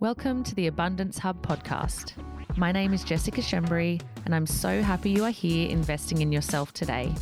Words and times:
Welcome 0.00 0.44
to 0.44 0.54
the 0.54 0.66
Abundance 0.66 1.18
Hub 1.18 1.46
podcast. 1.46 2.14
My 2.56 2.72
name 2.72 2.94
is 2.94 3.04
Jessica 3.04 3.42
Schembri, 3.42 4.00
and 4.24 4.34
I'm 4.34 4.46
so 4.46 4.80
happy 4.80 5.10
you 5.10 5.24
are 5.26 5.30
here 5.30 5.68
investing 5.68 6.22
in 6.22 6.32
yourself 6.32 6.72
today. 6.72 7.14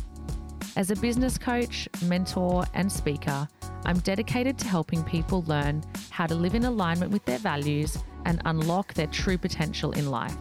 As 0.77 0.89
a 0.89 0.95
business 0.95 1.37
coach, 1.37 1.89
mentor, 2.05 2.63
and 2.73 2.89
speaker, 2.89 3.49
I'm 3.83 3.99
dedicated 3.99 4.57
to 4.59 4.67
helping 4.69 5.03
people 5.03 5.43
learn 5.45 5.83
how 6.09 6.25
to 6.25 6.35
live 6.35 6.55
in 6.55 6.63
alignment 6.63 7.11
with 7.11 7.25
their 7.25 7.39
values 7.39 7.97
and 8.23 8.41
unlock 8.45 8.93
their 8.93 9.07
true 9.07 9.37
potential 9.37 9.91
in 9.91 10.09
life. 10.09 10.37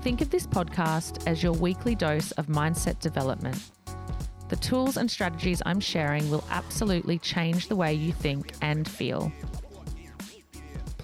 Think 0.00 0.22
of 0.22 0.30
this 0.30 0.46
podcast 0.46 1.26
as 1.26 1.42
your 1.42 1.52
weekly 1.52 1.94
dose 1.94 2.30
of 2.32 2.46
mindset 2.46 2.98
development. 3.00 3.62
The 4.48 4.56
tools 4.56 4.96
and 4.96 5.10
strategies 5.10 5.60
I'm 5.66 5.80
sharing 5.80 6.30
will 6.30 6.44
absolutely 6.48 7.18
change 7.18 7.68
the 7.68 7.76
way 7.76 7.92
you 7.92 8.10
think 8.10 8.54
and 8.62 8.88
feel 8.88 9.30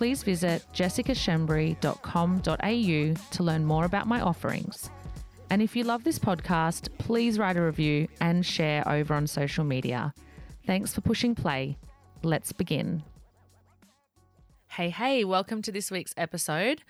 please 0.01 0.23
visit 0.23 0.65
jessicaschembri.com.au 0.73 3.31
to 3.31 3.43
learn 3.43 3.67
more 3.67 3.85
about 3.85 4.07
my 4.07 4.19
offerings. 4.19 4.89
And 5.51 5.61
if 5.61 5.77
you 5.77 5.85
love 5.85 6.05
this 6.05 6.19
podcast, 6.19 6.89
please 6.97 7.39
write 7.39 7.59
a 7.59 7.63
review 7.63 8.09
and 8.19 8.47
share 8.47 8.89
over 8.89 9.13
on 9.13 9.27
social 9.27 9.63
media. 9.63 10.15
Thanks 10.67 10.95
for 10.95 11.03
pushing 11.03 11.35
play. 11.35 11.77
Let's 12.23 12.51
begin. 12.51 13.03
Hey, 14.69 14.89
hey, 14.89 15.23
welcome 15.23 15.61
to 15.61 15.71
this 15.71 15.91
week's 15.91 16.15
episode. 16.17 16.81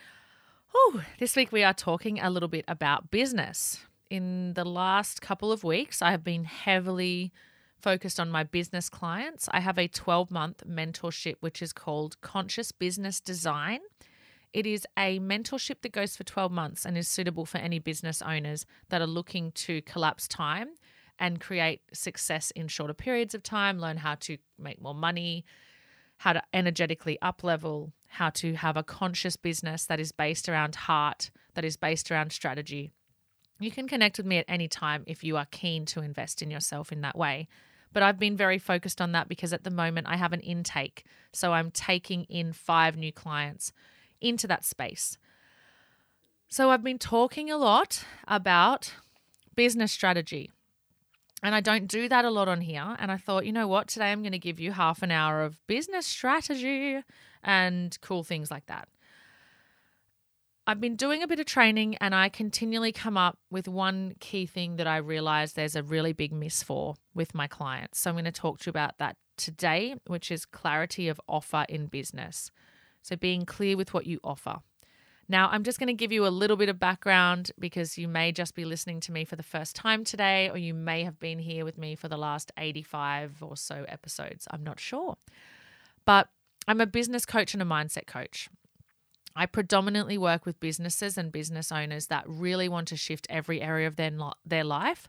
Oh, 0.72 1.02
this 1.18 1.34
week 1.34 1.50
we 1.50 1.64
are 1.64 1.74
talking 1.74 2.20
a 2.20 2.30
little 2.30 2.48
bit 2.48 2.64
about 2.68 3.10
business. 3.10 3.86
In 4.08 4.54
the 4.54 4.64
last 4.64 5.20
couple 5.20 5.50
of 5.50 5.64
weeks, 5.64 6.00
I 6.00 6.12
have 6.12 6.22
been 6.22 6.44
heavily 6.44 7.32
focused 7.80 8.20
on 8.20 8.30
my 8.30 8.44
business 8.44 8.88
clients. 8.88 9.48
I 9.52 9.60
have 9.60 9.78
a 9.78 9.88
12 9.88 10.30
month 10.30 10.62
mentorship, 10.68 11.36
which 11.40 11.62
is 11.62 11.72
called 11.72 12.20
Conscious 12.20 12.72
Business 12.72 13.20
Design. 13.20 13.80
It 14.52 14.66
is 14.66 14.86
a 14.98 15.20
mentorship 15.20 15.82
that 15.82 15.92
goes 15.92 16.16
for 16.16 16.24
12 16.24 16.50
months 16.50 16.84
and 16.84 16.98
is 16.98 17.08
suitable 17.08 17.46
for 17.46 17.58
any 17.58 17.78
business 17.78 18.20
owners 18.20 18.66
that 18.88 19.00
are 19.00 19.06
looking 19.06 19.52
to 19.52 19.80
collapse 19.82 20.26
time 20.26 20.70
and 21.18 21.40
create 21.40 21.82
success 21.92 22.50
in 22.52 22.66
shorter 22.66 22.94
periods 22.94 23.34
of 23.34 23.42
time, 23.42 23.78
learn 23.78 23.98
how 23.98 24.16
to 24.16 24.38
make 24.58 24.80
more 24.80 24.94
money, 24.94 25.44
how 26.18 26.32
to 26.32 26.42
energetically 26.52 27.18
up 27.22 27.44
level, 27.44 27.92
how 28.08 28.30
to 28.30 28.54
have 28.54 28.76
a 28.76 28.82
conscious 28.82 29.36
business 29.36 29.86
that 29.86 30.00
is 30.00 30.12
based 30.12 30.48
around 30.48 30.74
heart, 30.74 31.30
that 31.54 31.64
is 31.64 31.76
based 31.76 32.10
around 32.10 32.32
strategy. 32.32 32.90
You 33.60 33.70
can 33.70 33.86
connect 33.86 34.16
with 34.16 34.26
me 34.26 34.38
at 34.38 34.46
any 34.48 34.68
time 34.68 35.04
if 35.06 35.22
you 35.22 35.36
are 35.36 35.46
keen 35.50 35.84
to 35.86 36.00
invest 36.00 36.42
in 36.42 36.50
yourself 36.50 36.90
in 36.90 37.02
that 37.02 37.16
way. 37.16 37.46
But 37.92 38.02
I've 38.02 38.18
been 38.18 38.36
very 38.36 38.58
focused 38.58 39.00
on 39.00 39.12
that 39.12 39.28
because 39.28 39.52
at 39.52 39.64
the 39.64 39.70
moment 39.70 40.06
I 40.08 40.16
have 40.16 40.32
an 40.32 40.40
intake. 40.40 41.04
So 41.32 41.52
I'm 41.52 41.70
taking 41.70 42.24
in 42.24 42.52
five 42.52 42.96
new 42.96 43.12
clients 43.12 43.72
into 44.20 44.46
that 44.46 44.64
space. 44.64 45.18
So 46.48 46.70
I've 46.70 46.84
been 46.84 46.98
talking 46.98 47.50
a 47.50 47.56
lot 47.56 48.04
about 48.26 48.94
business 49.54 49.92
strategy. 49.92 50.50
And 51.42 51.54
I 51.54 51.60
don't 51.60 51.86
do 51.86 52.08
that 52.08 52.24
a 52.24 52.30
lot 52.30 52.48
on 52.48 52.60
here. 52.60 52.96
And 52.98 53.10
I 53.10 53.16
thought, 53.16 53.46
you 53.46 53.52
know 53.52 53.66
what? 53.66 53.88
Today 53.88 54.12
I'm 54.12 54.22
going 54.22 54.32
to 54.32 54.38
give 54.38 54.60
you 54.60 54.72
half 54.72 55.02
an 55.02 55.10
hour 55.10 55.42
of 55.42 55.58
business 55.66 56.06
strategy 56.06 57.00
and 57.42 57.96
cool 58.02 58.22
things 58.22 58.50
like 58.50 58.66
that. 58.66 58.88
I've 60.70 60.80
been 60.80 60.94
doing 60.94 61.20
a 61.20 61.26
bit 61.26 61.40
of 61.40 61.46
training 61.46 61.96
and 61.96 62.14
I 62.14 62.28
continually 62.28 62.92
come 62.92 63.16
up 63.16 63.36
with 63.50 63.66
one 63.66 64.14
key 64.20 64.46
thing 64.46 64.76
that 64.76 64.86
I 64.86 64.98
realize 64.98 65.54
there's 65.54 65.74
a 65.74 65.82
really 65.82 66.12
big 66.12 66.32
miss 66.32 66.62
for 66.62 66.94
with 67.12 67.34
my 67.34 67.48
clients. 67.48 67.98
So 67.98 68.08
I'm 68.08 68.14
going 68.14 68.24
to 68.24 68.30
talk 68.30 68.60
to 68.60 68.66
you 68.66 68.70
about 68.70 68.96
that 68.98 69.16
today, 69.36 69.96
which 70.06 70.30
is 70.30 70.46
clarity 70.46 71.08
of 71.08 71.20
offer 71.28 71.66
in 71.68 71.86
business. 71.86 72.52
So 73.02 73.16
being 73.16 73.44
clear 73.46 73.76
with 73.76 73.92
what 73.92 74.06
you 74.06 74.20
offer. 74.22 74.58
Now, 75.28 75.48
I'm 75.50 75.64
just 75.64 75.80
going 75.80 75.88
to 75.88 75.92
give 75.92 76.12
you 76.12 76.24
a 76.24 76.28
little 76.28 76.56
bit 76.56 76.68
of 76.68 76.78
background 76.78 77.50
because 77.58 77.98
you 77.98 78.06
may 78.06 78.30
just 78.30 78.54
be 78.54 78.64
listening 78.64 79.00
to 79.00 79.12
me 79.12 79.24
for 79.24 79.34
the 79.34 79.42
first 79.42 79.74
time 79.74 80.04
today, 80.04 80.50
or 80.50 80.56
you 80.56 80.72
may 80.72 81.02
have 81.02 81.18
been 81.18 81.40
here 81.40 81.64
with 81.64 81.78
me 81.78 81.96
for 81.96 82.06
the 82.06 82.16
last 82.16 82.52
85 82.56 83.42
or 83.42 83.56
so 83.56 83.84
episodes. 83.88 84.46
I'm 84.52 84.62
not 84.62 84.78
sure. 84.78 85.16
But 86.04 86.28
I'm 86.68 86.80
a 86.80 86.86
business 86.86 87.26
coach 87.26 87.54
and 87.54 87.62
a 87.62 87.66
mindset 87.66 88.06
coach. 88.06 88.48
I 89.40 89.46
predominantly 89.46 90.18
work 90.18 90.44
with 90.44 90.60
businesses 90.60 91.16
and 91.16 91.32
business 91.32 91.72
owners 91.72 92.08
that 92.08 92.24
really 92.26 92.68
want 92.68 92.88
to 92.88 92.96
shift 92.98 93.26
every 93.30 93.62
area 93.62 93.86
of 93.86 93.96
their, 93.96 94.12
their 94.44 94.64
life, 94.64 95.08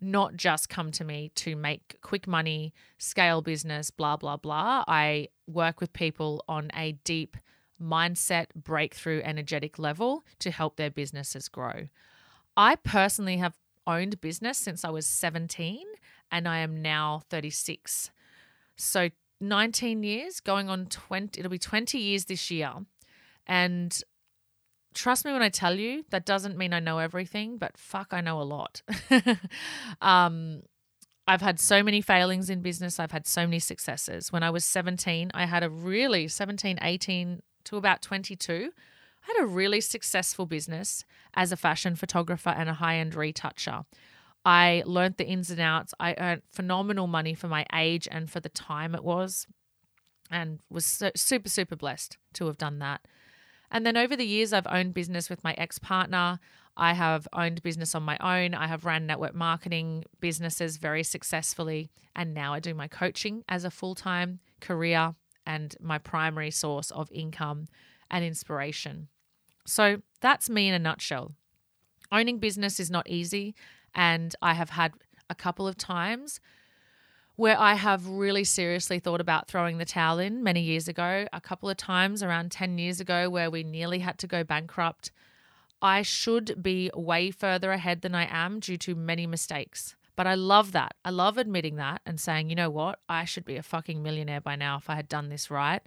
not 0.00 0.36
just 0.36 0.68
come 0.68 0.92
to 0.92 1.02
me 1.02 1.32
to 1.34 1.56
make 1.56 1.98
quick 2.00 2.28
money, 2.28 2.72
scale 2.98 3.42
business, 3.42 3.90
blah, 3.90 4.16
blah, 4.16 4.36
blah. 4.36 4.84
I 4.86 5.30
work 5.48 5.80
with 5.80 5.92
people 5.92 6.44
on 6.46 6.70
a 6.76 6.92
deep 7.02 7.36
mindset, 7.82 8.54
breakthrough, 8.54 9.20
energetic 9.24 9.80
level 9.80 10.22
to 10.38 10.52
help 10.52 10.76
their 10.76 10.88
businesses 10.88 11.48
grow. 11.48 11.88
I 12.56 12.76
personally 12.76 13.38
have 13.38 13.58
owned 13.84 14.20
business 14.20 14.58
since 14.58 14.84
I 14.84 14.90
was 14.90 15.06
17 15.06 15.84
and 16.30 16.46
I 16.46 16.58
am 16.58 16.82
now 16.82 17.22
36. 17.30 18.12
So 18.76 19.08
19 19.40 20.04
years, 20.04 20.38
going 20.38 20.68
on 20.70 20.86
20, 20.86 21.40
it'll 21.40 21.50
be 21.50 21.58
20 21.58 21.98
years 21.98 22.26
this 22.26 22.48
year 22.48 22.74
and 23.46 24.02
trust 24.94 25.24
me 25.24 25.32
when 25.32 25.42
I 25.42 25.48
tell 25.48 25.78
you, 25.78 26.04
that 26.10 26.26
doesn't 26.26 26.56
mean 26.56 26.72
I 26.72 26.80
know 26.80 26.98
everything, 26.98 27.58
but 27.58 27.76
fuck, 27.76 28.08
I 28.12 28.20
know 28.20 28.40
a 28.40 28.44
lot. 28.44 28.82
um, 30.00 30.62
I've 31.26 31.40
had 31.40 31.60
so 31.60 31.82
many 31.82 32.00
failings 32.00 32.50
in 32.50 32.62
business. 32.62 32.98
I've 32.98 33.12
had 33.12 33.26
so 33.26 33.42
many 33.42 33.58
successes. 33.58 34.32
When 34.32 34.42
I 34.42 34.50
was 34.50 34.64
17, 34.64 35.30
I 35.34 35.46
had 35.46 35.62
a 35.62 35.70
really 35.70 36.28
17, 36.28 36.78
18 36.82 37.42
to 37.64 37.76
about 37.76 38.02
22. 38.02 38.70
I 39.22 39.32
had 39.32 39.44
a 39.44 39.46
really 39.46 39.80
successful 39.80 40.46
business 40.46 41.04
as 41.34 41.52
a 41.52 41.56
fashion 41.56 41.94
photographer 41.94 42.50
and 42.50 42.68
a 42.68 42.74
high 42.74 42.96
end 42.96 43.14
retoucher. 43.14 43.84
I 44.44 44.82
learned 44.84 45.16
the 45.18 45.26
ins 45.26 45.50
and 45.50 45.60
outs. 45.60 45.94
I 46.00 46.14
earned 46.18 46.42
phenomenal 46.50 47.06
money 47.06 47.34
for 47.34 47.46
my 47.46 47.64
age 47.72 48.08
and 48.10 48.28
for 48.28 48.40
the 48.40 48.48
time 48.48 48.94
it 48.96 49.04
was, 49.04 49.46
and 50.30 50.58
was 50.68 51.02
super, 51.14 51.48
super 51.48 51.76
blessed 51.76 52.16
to 52.34 52.46
have 52.46 52.58
done 52.58 52.80
that. 52.80 53.02
And 53.72 53.86
then 53.86 53.96
over 53.96 54.14
the 54.14 54.26
years, 54.26 54.52
I've 54.52 54.66
owned 54.70 54.94
business 54.94 55.30
with 55.30 55.42
my 55.42 55.54
ex 55.54 55.78
partner. 55.78 56.38
I 56.76 56.92
have 56.92 57.26
owned 57.32 57.62
business 57.62 57.94
on 57.94 58.02
my 58.02 58.18
own. 58.20 58.54
I 58.54 58.66
have 58.66 58.84
ran 58.84 59.06
network 59.06 59.34
marketing 59.34 60.04
businesses 60.20 60.76
very 60.76 61.02
successfully. 61.02 61.90
And 62.14 62.34
now 62.34 62.52
I 62.52 62.60
do 62.60 62.74
my 62.74 62.86
coaching 62.86 63.42
as 63.48 63.64
a 63.64 63.70
full 63.70 63.94
time 63.94 64.40
career 64.60 65.14
and 65.46 65.74
my 65.80 65.98
primary 65.98 66.50
source 66.50 66.90
of 66.90 67.10
income 67.10 67.66
and 68.10 68.24
inspiration. 68.24 69.08
So 69.66 70.02
that's 70.20 70.50
me 70.50 70.68
in 70.68 70.74
a 70.74 70.78
nutshell. 70.78 71.32
Owning 72.12 72.38
business 72.38 72.78
is 72.78 72.90
not 72.90 73.08
easy. 73.08 73.54
And 73.94 74.36
I 74.42 74.52
have 74.52 74.70
had 74.70 74.92
a 75.30 75.34
couple 75.34 75.66
of 75.66 75.78
times 75.78 76.40
where 77.36 77.58
I 77.58 77.74
have 77.74 78.06
really 78.06 78.44
seriously 78.44 78.98
thought 78.98 79.20
about 79.20 79.48
throwing 79.48 79.78
the 79.78 79.84
towel 79.84 80.18
in 80.18 80.42
many 80.42 80.60
years 80.60 80.88
ago, 80.88 81.26
a 81.32 81.40
couple 81.40 81.70
of 81.70 81.76
times 81.76 82.22
around 82.22 82.52
10 82.52 82.78
years 82.78 83.00
ago, 83.00 83.30
where 83.30 83.50
we 83.50 83.62
nearly 83.62 84.00
had 84.00 84.18
to 84.18 84.26
go 84.26 84.44
bankrupt. 84.44 85.10
I 85.80 86.02
should 86.02 86.62
be 86.62 86.90
way 86.94 87.30
further 87.30 87.72
ahead 87.72 88.02
than 88.02 88.14
I 88.14 88.28
am 88.30 88.60
due 88.60 88.76
to 88.78 88.94
many 88.94 89.26
mistakes. 89.26 89.96
But 90.14 90.26
I 90.26 90.34
love 90.34 90.72
that. 90.72 90.94
I 91.04 91.10
love 91.10 91.38
admitting 91.38 91.76
that 91.76 92.02
and 92.04 92.20
saying, 92.20 92.50
you 92.50 92.54
know 92.54 92.70
what? 92.70 92.98
I 93.08 93.24
should 93.24 93.44
be 93.44 93.56
a 93.56 93.62
fucking 93.62 94.02
millionaire 94.02 94.42
by 94.42 94.56
now 94.56 94.76
if 94.76 94.90
I 94.90 94.94
had 94.94 95.08
done 95.08 95.30
this 95.30 95.50
right. 95.50 95.80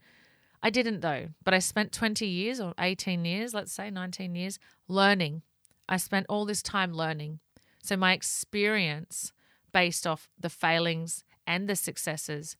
I 0.64 0.72
didn't 0.72 1.02
though, 1.02 1.28
but 1.44 1.54
I 1.54 1.60
spent 1.60 1.92
20 1.92 2.26
years 2.26 2.60
or 2.60 2.74
18 2.80 3.24
years, 3.24 3.54
let's 3.54 3.72
say 3.72 3.92
19 3.92 4.34
years, 4.34 4.58
learning. 4.88 5.44
I 5.88 5.98
spent 5.98 6.26
all 6.28 6.46
this 6.46 6.64
time 6.64 6.92
learning. 6.92 7.40
So 7.84 7.96
my 7.96 8.14
experience 8.14 9.32
based 9.72 10.08
off 10.08 10.28
the 10.40 10.50
failings 10.50 11.24
and 11.48 11.70
the 11.70 11.76
successes 11.76 12.58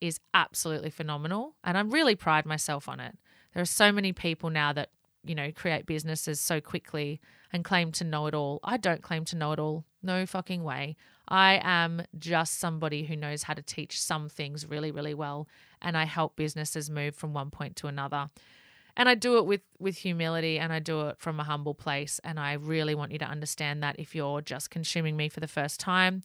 is 0.00 0.20
absolutely 0.34 0.90
phenomenal. 0.90 1.54
And 1.62 1.78
I'm 1.78 1.90
really 1.90 2.16
pride 2.16 2.44
myself 2.44 2.88
on 2.88 3.00
it. 3.00 3.16
There 3.54 3.62
are 3.62 3.66
so 3.66 3.92
many 3.92 4.12
people 4.12 4.50
now 4.50 4.72
that, 4.72 4.90
you 5.24 5.34
know, 5.34 5.52
create 5.52 5.86
businesses 5.86 6.40
so 6.40 6.60
quickly 6.60 7.20
and 7.52 7.64
claim 7.64 7.92
to 7.92 8.04
know 8.04 8.26
it 8.26 8.34
all. 8.34 8.58
I 8.64 8.78
don't 8.78 9.02
claim 9.02 9.24
to 9.26 9.36
know 9.36 9.52
it 9.52 9.60
all. 9.60 9.84
No 10.02 10.26
fucking 10.26 10.64
way. 10.64 10.96
I 11.28 11.60
am 11.62 12.02
just 12.18 12.58
somebody 12.58 13.04
who 13.04 13.14
knows 13.14 13.44
how 13.44 13.54
to 13.54 13.62
teach 13.62 14.00
some 14.00 14.28
things 14.28 14.66
really, 14.66 14.90
really 14.90 15.14
well. 15.14 15.46
And 15.80 15.96
I 15.96 16.04
help 16.04 16.34
businesses 16.34 16.90
move 16.90 17.14
from 17.14 17.32
one 17.32 17.50
point 17.50 17.76
to 17.76 17.86
another. 17.86 18.30
And 18.96 19.08
I 19.08 19.14
do 19.14 19.38
it 19.38 19.46
with 19.46 19.62
with 19.78 19.98
humility 19.98 20.58
and 20.58 20.72
I 20.72 20.78
do 20.78 21.08
it 21.08 21.18
from 21.18 21.40
a 21.40 21.44
humble 21.44 21.74
place. 21.74 22.20
And 22.24 22.38
I 22.38 22.54
really 22.54 22.94
want 22.94 23.12
you 23.12 23.18
to 23.18 23.24
understand 23.24 23.82
that 23.82 23.98
if 23.98 24.14
you're 24.14 24.42
just 24.42 24.68
consuming 24.68 25.16
me 25.16 25.28
for 25.28 25.40
the 25.40 25.48
first 25.48 25.80
time 25.80 26.22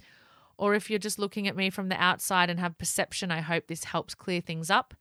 or 0.57 0.75
if 0.75 0.89
you're 0.89 0.99
just 0.99 1.19
looking 1.19 1.47
at 1.47 1.55
me 1.55 1.69
from 1.69 1.89
the 1.89 2.01
outside 2.01 2.49
and 2.49 2.59
have 2.59 2.77
perception, 2.77 3.31
I 3.31 3.41
hope 3.41 3.67
this 3.67 3.85
helps 3.85 4.15
clear 4.15 4.41
things 4.41 4.69
up. 4.69 4.93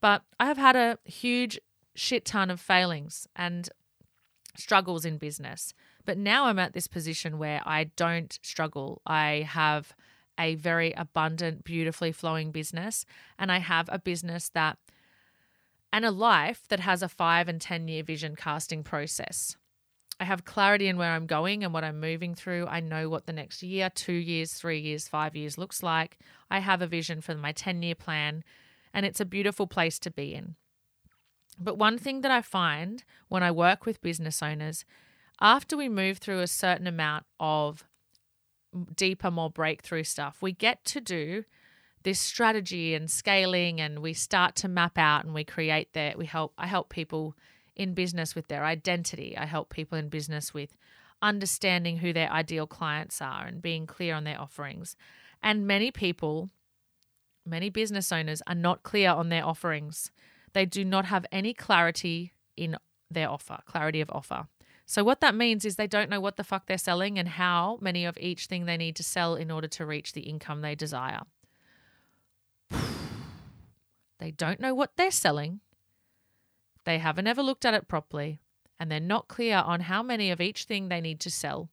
But 0.00 0.22
I 0.38 0.46
have 0.46 0.58
had 0.58 0.76
a 0.76 0.98
huge 1.04 1.58
shit 1.94 2.24
ton 2.24 2.50
of 2.50 2.60
failings 2.60 3.26
and 3.36 3.68
struggles 4.56 5.04
in 5.04 5.18
business. 5.18 5.74
But 6.04 6.18
now 6.18 6.46
I'm 6.46 6.58
at 6.58 6.72
this 6.72 6.86
position 6.86 7.38
where 7.38 7.62
I 7.64 7.84
don't 7.96 8.38
struggle. 8.42 9.00
I 9.06 9.46
have 9.48 9.94
a 10.38 10.56
very 10.56 10.92
abundant, 10.92 11.64
beautifully 11.64 12.12
flowing 12.12 12.50
business, 12.50 13.06
and 13.38 13.50
I 13.52 13.58
have 13.58 13.88
a 13.90 13.98
business 13.98 14.48
that 14.50 14.78
and 15.92 16.04
a 16.04 16.10
life 16.10 16.66
that 16.68 16.80
has 16.80 17.02
a 17.02 17.08
five 17.08 17.48
and 17.48 17.60
10 17.60 17.86
year 17.86 18.02
vision 18.02 18.34
casting 18.34 18.82
process. 18.82 19.56
I 20.20 20.24
have 20.24 20.44
clarity 20.44 20.86
in 20.86 20.96
where 20.96 21.12
I'm 21.12 21.26
going 21.26 21.64
and 21.64 21.72
what 21.72 21.84
I'm 21.84 22.00
moving 22.00 22.34
through. 22.34 22.66
I 22.66 22.80
know 22.80 23.08
what 23.08 23.26
the 23.26 23.32
next 23.32 23.62
year, 23.62 23.90
two 23.90 24.12
years, 24.12 24.52
three 24.52 24.78
years, 24.78 25.08
five 25.08 25.34
years 25.34 25.58
looks 25.58 25.82
like. 25.82 26.18
I 26.50 26.60
have 26.60 26.80
a 26.80 26.86
vision 26.86 27.20
for 27.20 27.34
my 27.34 27.52
10 27.52 27.82
year 27.82 27.96
plan, 27.96 28.44
and 28.92 29.04
it's 29.04 29.20
a 29.20 29.24
beautiful 29.24 29.66
place 29.66 29.98
to 30.00 30.10
be 30.10 30.34
in. 30.34 30.54
But 31.58 31.78
one 31.78 31.98
thing 31.98 32.20
that 32.20 32.30
I 32.30 32.42
find 32.42 33.04
when 33.28 33.42
I 33.42 33.50
work 33.50 33.86
with 33.86 34.02
business 34.02 34.42
owners, 34.42 34.84
after 35.40 35.76
we 35.76 35.88
move 35.88 36.18
through 36.18 36.40
a 36.40 36.46
certain 36.46 36.86
amount 36.86 37.26
of 37.40 37.84
deeper, 38.96 39.30
more 39.30 39.50
breakthrough 39.50 40.04
stuff, 40.04 40.38
we 40.40 40.52
get 40.52 40.84
to 40.86 41.00
do 41.00 41.44
this 42.04 42.20
strategy 42.20 42.94
and 42.94 43.10
scaling 43.10 43.80
and 43.80 44.00
we 44.00 44.12
start 44.12 44.54
to 44.56 44.68
map 44.68 44.98
out 44.98 45.24
and 45.24 45.34
we 45.34 45.42
create 45.42 45.92
that 45.94 46.18
we 46.18 46.26
help 46.26 46.52
I 46.58 46.66
help 46.66 46.90
people 46.90 47.34
in 47.76 47.94
business 47.94 48.34
with 48.34 48.48
their 48.48 48.64
identity. 48.64 49.36
I 49.36 49.46
help 49.46 49.70
people 49.70 49.98
in 49.98 50.08
business 50.08 50.54
with 50.54 50.76
understanding 51.22 51.98
who 51.98 52.12
their 52.12 52.30
ideal 52.30 52.66
clients 52.66 53.20
are 53.20 53.46
and 53.46 53.62
being 53.62 53.86
clear 53.86 54.14
on 54.14 54.24
their 54.24 54.40
offerings. 54.40 54.96
And 55.42 55.66
many 55.66 55.90
people, 55.90 56.50
many 57.46 57.70
business 57.70 58.12
owners 58.12 58.42
are 58.46 58.54
not 58.54 58.82
clear 58.82 59.10
on 59.10 59.28
their 59.28 59.44
offerings. 59.44 60.10
They 60.52 60.66
do 60.66 60.84
not 60.84 61.06
have 61.06 61.26
any 61.32 61.54
clarity 61.54 62.32
in 62.56 62.76
their 63.10 63.28
offer, 63.28 63.58
clarity 63.66 64.00
of 64.00 64.10
offer. 64.10 64.46
So, 64.86 65.02
what 65.02 65.20
that 65.20 65.34
means 65.34 65.64
is 65.64 65.76
they 65.76 65.86
don't 65.86 66.10
know 66.10 66.20
what 66.20 66.36
the 66.36 66.44
fuck 66.44 66.66
they're 66.66 66.76
selling 66.76 67.18
and 67.18 67.28
how 67.28 67.78
many 67.80 68.04
of 68.04 68.18
each 68.18 68.46
thing 68.46 68.66
they 68.66 68.76
need 68.76 68.96
to 68.96 69.02
sell 69.02 69.34
in 69.34 69.50
order 69.50 69.68
to 69.68 69.86
reach 69.86 70.12
the 70.12 70.22
income 70.22 70.60
they 70.60 70.74
desire. 70.74 71.22
They 74.20 74.30
don't 74.30 74.60
know 74.60 74.74
what 74.74 74.92
they're 74.96 75.10
selling 75.10 75.60
they 76.84 76.98
haven't 76.98 77.26
ever 77.26 77.42
looked 77.42 77.64
at 77.64 77.74
it 77.74 77.88
properly, 77.88 78.40
and 78.78 78.90
they're 78.90 79.00
not 79.00 79.28
clear 79.28 79.56
on 79.56 79.80
how 79.80 80.02
many 80.02 80.30
of 80.30 80.40
each 80.40 80.64
thing 80.64 80.88
they 80.88 81.00
need 81.00 81.20
to 81.20 81.30
sell 81.30 81.70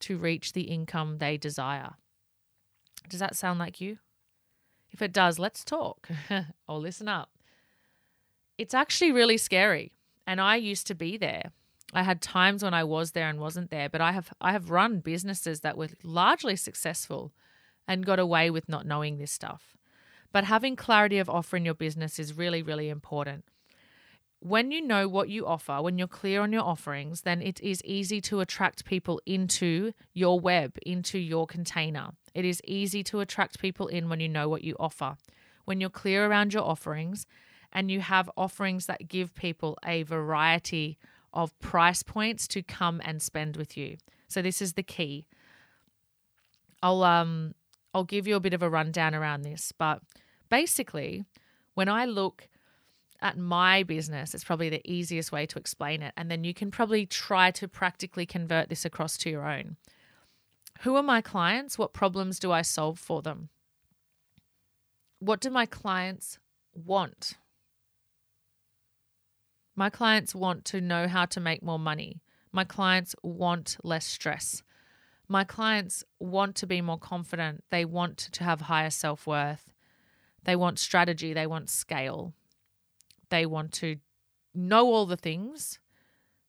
to 0.00 0.16
reach 0.16 0.52
the 0.52 0.62
income 0.62 1.18
they 1.18 1.36
desire. 1.36 1.94
Does 3.08 3.20
that 3.20 3.36
sound 3.36 3.58
like 3.58 3.80
you? 3.80 3.98
If 4.90 5.02
it 5.02 5.12
does, 5.12 5.38
let's 5.38 5.64
talk 5.64 6.08
or 6.68 6.78
listen 6.78 7.08
up. 7.08 7.30
It's 8.58 8.74
actually 8.74 9.12
really 9.12 9.38
scary, 9.38 9.92
and 10.26 10.40
I 10.40 10.56
used 10.56 10.86
to 10.88 10.94
be 10.94 11.16
there. 11.16 11.52
I 11.92 12.02
had 12.02 12.20
times 12.20 12.62
when 12.62 12.74
I 12.74 12.84
was 12.84 13.12
there 13.12 13.28
and 13.28 13.40
wasn't 13.40 13.70
there, 13.70 13.88
but 13.88 14.00
I 14.00 14.12
have 14.12 14.32
I 14.40 14.52
have 14.52 14.70
run 14.70 15.00
businesses 15.00 15.60
that 15.60 15.76
were 15.76 15.88
largely 16.04 16.54
successful 16.56 17.32
and 17.88 18.06
got 18.06 18.20
away 18.20 18.50
with 18.50 18.68
not 18.68 18.86
knowing 18.86 19.18
this 19.18 19.32
stuff. 19.32 19.76
But 20.32 20.44
having 20.44 20.76
clarity 20.76 21.18
of 21.18 21.28
offer 21.28 21.56
in 21.56 21.64
your 21.64 21.74
business 21.74 22.18
is 22.18 22.36
really 22.36 22.62
really 22.62 22.88
important 22.88 23.44
when 24.40 24.70
you 24.70 24.80
know 24.80 25.06
what 25.06 25.28
you 25.28 25.46
offer, 25.46 25.82
when 25.82 25.98
you're 25.98 26.08
clear 26.08 26.40
on 26.40 26.52
your 26.52 26.62
offerings, 26.62 27.22
then 27.22 27.42
it 27.42 27.60
is 27.60 27.82
easy 27.84 28.20
to 28.22 28.40
attract 28.40 28.86
people 28.86 29.20
into 29.26 29.92
your 30.14 30.40
web, 30.40 30.78
into 30.84 31.18
your 31.18 31.46
container. 31.46 32.12
It 32.34 32.46
is 32.46 32.62
easy 32.64 33.02
to 33.04 33.20
attract 33.20 33.60
people 33.60 33.86
in 33.86 34.08
when 34.08 34.20
you 34.20 34.28
know 34.28 34.48
what 34.48 34.64
you 34.64 34.76
offer. 34.80 35.16
When 35.66 35.80
you're 35.80 35.90
clear 35.90 36.26
around 36.26 36.54
your 36.54 36.62
offerings 36.62 37.26
and 37.70 37.90
you 37.90 38.00
have 38.00 38.30
offerings 38.36 38.86
that 38.86 39.08
give 39.08 39.34
people 39.34 39.76
a 39.84 40.04
variety 40.04 40.98
of 41.34 41.56
price 41.60 42.02
points 42.02 42.48
to 42.48 42.62
come 42.62 43.00
and 43.04 43.20
spend 43.20 43.56
with 43.56 43.76
you. 43.76 43.98
So 44.26 44.40
this 44.40 44.62
is 44.62 44.72
the 44.72 44.82
key. 44.82 45.26
I'll 46.82 47.02
um 47.04 47.54
I'll 47.92 48.04
give 48.04 48.26
you 48.26 48.36
a 48.36 48.40
bit 48.40 48.54
of 48.54 48.62
a 48.62 48.70
rundown 48.70 49.14
around 49.14 49.42
this, 49.42 49.72
but 49.76 50.00
basically, 50.48 51.24
when 51.74 51.88
I 51.88 52.04
look 52.04 52.48
at 53.22 53.36
my 53.36 53.82
business, 53.82 54.34
it's 54.34 54.44
probably 54.44 54.70
the 54.70 54.90
easiest 54.90 55.30
way 55.30 55.46
to 55.46 55.58
explain 55.58 56.02
it. 56.02 56.12
And 56.16 56.30
then 56.30 56.44
you 56.44 56.54
can 56.54 56.70
probably 56.70 57.06
try 57.06 57.50
to 57.52 57.68
practically 57.68 58.26
convert 58.26 58.68
this 58.68 58.84
across 58.84 59.16
to 59.18 59.30
your 59.30 59.46
own. 59.46 59.76
Who 60.80 60.96
are 60.96 61.02
my 61.02 61.20
clients? 61.20 61.78
What 61.78 61.92
problems 61.92 62.38
do 62.38 62.50
I 62.50 62.62
solve 62.62 62.98
for 62.98 63.20
them? 63.20 63.50
What 65.18 65.40
do 65.40 65.50
my 65.50 65.66
clients 65.66 66.38
want? 66.74 67.34
My 69.76 69.90
clients 69.90 70.34
want 70.34 70.64
to 70.66 70.80
know 70.80 71.06
how 71.06 71.26
to 71.26 71.40
make 71.40 71.62
more 71.62 71.78
money. 71.78 72.22
My 72.52 72.64
clients 72.64 73.14
want 73.22 73.76
less 73.84 74.06
stress. 74.06 74.62
My 75.28 75.44
clients 75.44 76.02
want 76.18 76.56
to 76.56 76.66
be 76.66 76.80
more 76.80 76.98
confident. 76.98 77.64
They 77.70 77.84
want 77.84 78.16
to 78.18 78.44
have 78.44 78.62
higher 78.62 78.90
self 78.90 79.26
worth. 79.26 79.72
They 80.44 80.56
want 80.56 80.78
strategy. 80.78 81.32
They 81.32 81.46
want 81.46 81.70
scale. 81.70 82.34
They 83.30 83.46
want 83.46 83.72
to 83.74 83.96
know 84.54 84.86
all 84.86 85.06
the 85.06 85.16
things 85.16 85.78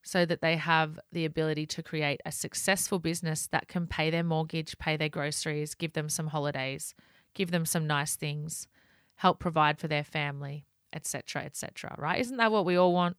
so 0.04 0.26
that 0.26 0.42
they 0.42 0.56
have 0.58 1.00
the 1.12 1.26
ability 1.26 1.66
to 1.68 1.84
create 1.84 2.22
a 2.26 2.32
successful 2.32 3.00
business 3.00 3.48
that 3.48 3.68
can 3.68 3.88
pay 3.88 4.10
their 4.10 4.24
mortgage, 4.24 4.78
pay 4.80 4.98
their 4.98 5.10
groceries, 5.10 5.76
give 5.76 5.94
them 5.94 6.10
some 6.10 6.28
holidays, 6.28 6.96
give 7.34 7.52
them 7.52 7.66
some 7.66 7.86
nice 7.86 8.16
things, 8.16 8.68
help 9.16 9.40
provide 9.40 9.80
for 9.80 9.88
their 9.88 10.04
family, 10.04 10.66
etc., 10.92 11.44
etc., 11.44 11.96
right? 11.98 12.20
Isn't 12.20 12.38
that 12.38 12.52
what 12.52 12.66
we 12.66 12.76
all 12.76 12.94
want? 12.94 13.18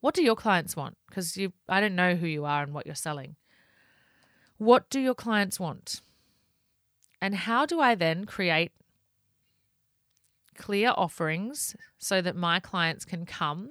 What 0.00 0.14
do 0.14 0.22
your 0.22 0.34
clients 0.34 0.74
want? 0.74 0.96
Because 1.08 1.36
you 1.36 1.52
I 1.68 1.80
don't 1.80 1.94
know 1.94 2.16
who 2.16 2.26
you 2.26 2.44
are 2.44 2.62
and 2.62 2.74
what 2.74 2.86
you're 2.86 2.94
selling. 2.96 3.36
What 4.58 4.90
do 4.90 5.00
your 5.00 5.14
clients 5.14 5.60
want? 5.60 6.00
And 7.20 7.36
how 7.36 7.66
do 7.66 7.80
I 7.80 7.94
then 7.94 8.24
create 8.24 8.72
clear 10.56 10.92
offerings 10.96 11.76
so 11.98 12.22
that 12.22 12.36
my 12.36 12.60
clients 12.60 13.04
can 13.04 13.26
come 13.26 13.70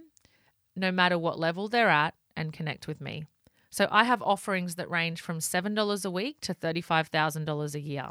no 0.75 0.92
matter 0.92 1.18
what 1.18 1.39
level 1.39 1.68
they're 1.68 1.89
at 1.89 2.13
and 2.36 2.54
connect 2.54 2.88
with 2.88 3.01
me. 3.01 3.25
So 3.69 3.88
I 3.89 4.04
have 4.04 4.22
offerings 4.22 4.75
that 4.75 4.89
range 4.89 5.22
from 5.22 5.39
$7 5.39 6.06
a 6.06 6.12
week 6.12 6.42
to 6.42 6.54
$35,000 6.54 7.75
a 7.75 7.80
year. 7.80 8.10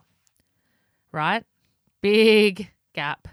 Right? 1.12 1.44
Big 2.00 2.70
gap. 2.94 3.28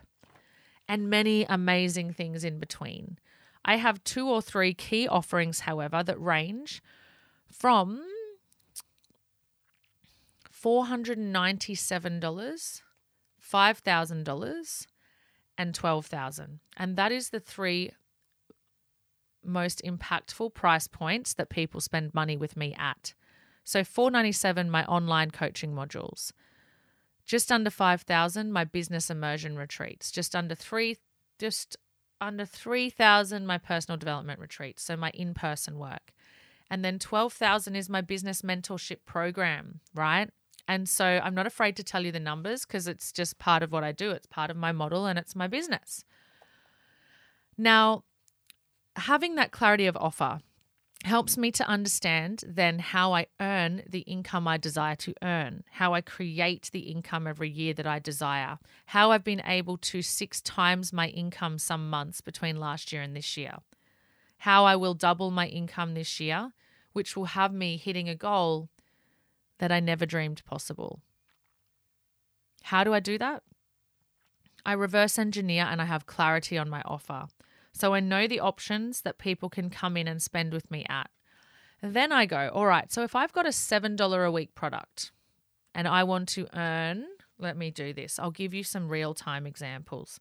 And 0.88 1.10
many 1.10 1.46
amazing 1.48 2.14
things 2.14 2.44
in 2.44 2.60
between. 2.60 3.18
I 3.64 3.78
have 3.78 4.04
two 4.04 4.30
or 4.30 4.42
three 4.42 4.74
key 4.74 5.08
offerings, 5.08 5.62
however, 5.62 6.04
that 6.04 6.22
range 6.22 6.82
from 7.52 8.02
$497, 10.52 12.82
$5,000, 13.42 14.88
and 15.58 15.74
12,000. 15.74 16.60
And 16.76 16.96
that 16.98 17.12
is 17.12 17.30
the 17.30 17.40
three 17.40 17.92
most 19.44 19.82
impactful 19.84 20.54
price 20.54 20.88
points 20.88 21.34
that 21.36 21.50
people 21.50 21.80
spend 21.82 22.14
money 22.14 22.38
with 22.38 22.58
me 22.58 22.76
at. 22.78 23.14
So 23.64 23.84
497 23.84 24.70
my 24.70 24.86
online 24.86 25.32
coaching 25.32 25.74
modules. 25.74 26.32
Just 27.26 27.52
under 27.52 27.70
5,000 27.70 28.52
my 28.52 28.64
business 28.64 29.10
immersion 29.10 29.58
retreats. 29.58 30.12
Just 30.12 30.36
under 30.36 30.56
3 30.56 30.98
just 31.40 31.78
under 32.20 32.46
3,000 32.46 33.46
my 33.46 33.58
personal 33.58 33.98
development 33.98 34.40
retreats, 34.40 34.84
so 34.84 34.98
my 34.98 35.12
in-person 35.12 35.78
work. 35.78 36.14
And 36.70 36.84
then 36.84 37.00
12,000 37.00 37.76
is 37.76 37.90
my 37.90 38.02
business 38.02 38.42
mentorship 38.42 39.06
program, 39.06 39.82
right? 39.94 40.30
And 40.68 40.90
so 40.90 41.06
I'm 41.06 41.36
not 41.36 41.48
afraid 41.48 41.76
to 41.78 41.84
tell 41.84 42.06
you 42.06 42.12
the 42.12 42.20
numbers 42.20 42.66
because 42.66 42.88
it's 42.88 43.12
just 43.12 43.40
part 43.40 43.64
of 43.64 43.72
what 43.72 43.84
I 43.84 43.92
do. 43.92 44.12
It's 44.12 44.28
part 44.28 44.52
of 44.52 44.58
my 44.58 44.72
model 44.72 45.06
and 45.06 45.18
it's 45.18 45.36
my 45.36 45.48
business. 45.48 46.04
Now, 47.58 48.04
having 48.96 49.36
that 49.36 49.52
clarity 49.52 49.88
of 49.88 49.96
offer 49.98 50.40
helps 51.04 51.38
me 51.38 51.52
to 51.52 51.68
understand 51.68 52.44
then 52.48 52.80
how 52.80 53.14
I 53.14 53.28
earn 53.40 53.84
the 53.88 54.00
income 54.00 54.48
I 54.48 54.58
desire 54.58 54.96
to 54.98 55.14
earn, 55.22 55.64
how 55.72 55.94
I 55.94 56.02
create 56.02 56.70
the 56.74 56.92
income 56.92 57.28
every 57.28 57.50
year 57.50 57.74
that 57.76 57.88
I 57.88 58.00
desire, 58.00 58.58
how 58.88 59.12
I've 59.12 59.24
been 59.24 59.42
able 59.46 59.78
to 59.78 60.02
six 60.02 60.42
times 60.42 60.92
my 60.92 61.08
income 61.08 61.60
some 61.60 61.90
months 61.90 62.20
between 62.20 62.60
last 62.60 62.92
year 62.92 63.02
and 63.02 63.16
this 63.16 63.38
year, 63.38 63.58
how 64.40 64.66
I 64.66 64.76
will 64.76 64.96
double 64.96 65.32
my 65.32 65.48
income 65.48 65.94
this 65.94 66.20
year, 66.20 66.52
which 66.94 67.16
will 67.16 67.26
have 67.26 67.54
me 67.54 67.78
hitting 67.78 68.10
a 68.10 68.16
goal 68.16 68.70
that 69.60 69.72
I 69.72 69.80
never 69.80 70.06
dreamed 70.06 70.44
possible. 70.46 71.02
How 72.64 72.84
do 72.84 72.94
I 72.94 73.00
do 73.00 73.18
that? 73.18 73.44
I 74.66 74.74
reverse 74.74 75.18
engineer 75.18 75.66
and 75.70 75.82
I 75.82 75.86
have 75.86 76.06
clarity 76.06 76.58
on 76.58 76.70
my 76.70 76.82
offer. 76.84 77.28
So 77.72 77.94
I 77.94 78.00
know 78.00 78.28
the 78.28 78.40
options 78.40 79.02
that 79.02 79.18
people 79.18 79.50
can 79.50 79.70
come 79.70 79.96
in 79.96 80.08
and 80.08 80.22
spend 80.22 80.52
with 80.52 80.70
me 80.70 80.86
at. 80.90 81.10
Then 81.82 82.12
I 82.12 82.26
go, 82.26 82.50
all 82.54 82.66
right, 82.66 82.92
so 82.92 83.04
if 83.04 83.16
I've 83.16 83.34
got 83.34 83.46
a 83.46 83.50
$7 83.50 84.28
a 84.28 84.32
week 84.32 84.56
product 84.56 85.12
and 85.76 85.88
I 85.88 86.04
want 86.04 86.28
to 86.30 86.48
earn, 86.58 87.06
let 87.38 87.56
me 87.56 87.70
do 87.70 87.94
this. 87.94 88.18
I'll 88.18 88.32
give 88.32 88.54
you 88.54 88.64
some 88.64 88.90
real 88.90 89.14
time 89.14 89.46
examples. 89.46 90.20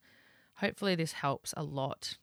Hopefully, 0.57 0.95
this 0.95 1.13
helps 1.13 1.55
a 1.57 1.63
lot. 1.63 2.19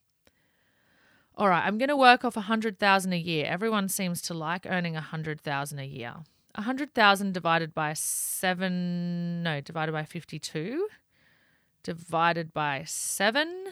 All 1.35 1.49
right, 1.49 1.65
I'm 1.65 1.79
going 1.79 1.89
to 1.89 1.97
work 1.97 2.23
off 2.23 2.35
100,000 2.35 3.11
a 3.11 3.17
year. 3.17 3.45
Everyone 3.47 3.89
seems 3.89 4.21
to 4.23 4.35
like 4.35 4.67
earning 4.69 4.93
100,000 4.93 5.79
a 5.79 5.83
year. 5.83 6.13
100,000 6.55 7.33
divided 7.33 7.73
by 7.73 7.93
7, 7.93 9.41
no, 9.41 9.59
divided 9.61 9.91
by 9.91 10.03
52, 10.03 10.87
divided 11.83 12.53
by 12.53 12.83
7 12.85 13.65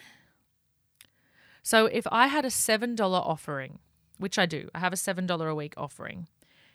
So 1.63 1.85
if 1.85 2.07
I 2.11 2.27
had 2.27 2.43
a 2.43 2.49
$7 2.49 2.99
offering, 2.99 3.79
which 4.17 4.39
I 4.39 4.45
do, 4.45 4.69
I 4.73 4.79
have 4.79 4.93
a 4.93 4.97
$7 4.97 5.49
a 5.49 5.55
week 5.55 5.73
offering. 5.77 6.27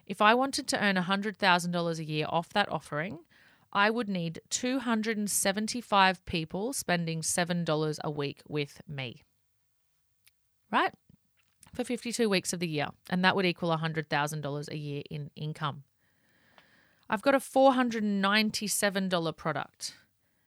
If 0.07 0.23
I 0.23 0.35
wanted 0.35 0.69
to 0.69 0.83
earn 0.83 0.97
$100,000 0.97 1.99
a 1.99 2.05
year 2.05 2.27
off 2.29 2.51
that 2.51 2.71
offering, 2.71 3.19
I 3.73 3.91
would 3.91 4.09
need 4.09 4.41
275 4.51 6.25
people 6.25 6.73
spending 6.73 7.21
$7 7.21 7.99
a 8.05 8.11
week 8.11 8.43
with 8.49 8.81
me. 8.87 9.25
Right? 10.71 10.95
For 11.75 11.85
52 11.85 12.29
weeks 12.29 12.53
of 12.53 12.61
the 12.61 12.69
year. 12.69 12.89
And 13.11 13.25
that 13.25 13.35
would 13.35 13.45
equal 13.45 13.77
$100,000 13.77 14.69
a 14.69 14.77
year 14.77 15.03
in 15.11 15.31
income. 15.35 15.83
I've 17.09 17.23
got 17.23 17.35
a 17.35 17.39
$497 17.39 19.37
product. 19.37 19.95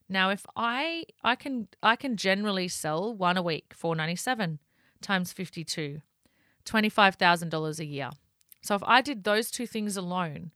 Now 0.07 0.29
if 0.29 0.45
I 0.55 1.05
I 1.23 1.35
can 1.35 1.67
I 1.83 1.95
can 1.95 2.17
generally 2.17 2.67
sell 2.67 3.13
one 3.13 3.37
a 3.37 3.43
week, 3.43 3.73
497 3.75 4.59
times 5.01 5.31
52, 5.31 6.01
$25,000 6.65 7.79
a 7.79 7.85
year. 7.85 8.09
So 8.61 8.75
if 8.75 8.83
I 8.83 9.01
did 9.01 9.23
those 9.23 9.49
two 9.51 9.65
things 9.67 9.95
alone 9.95 10.51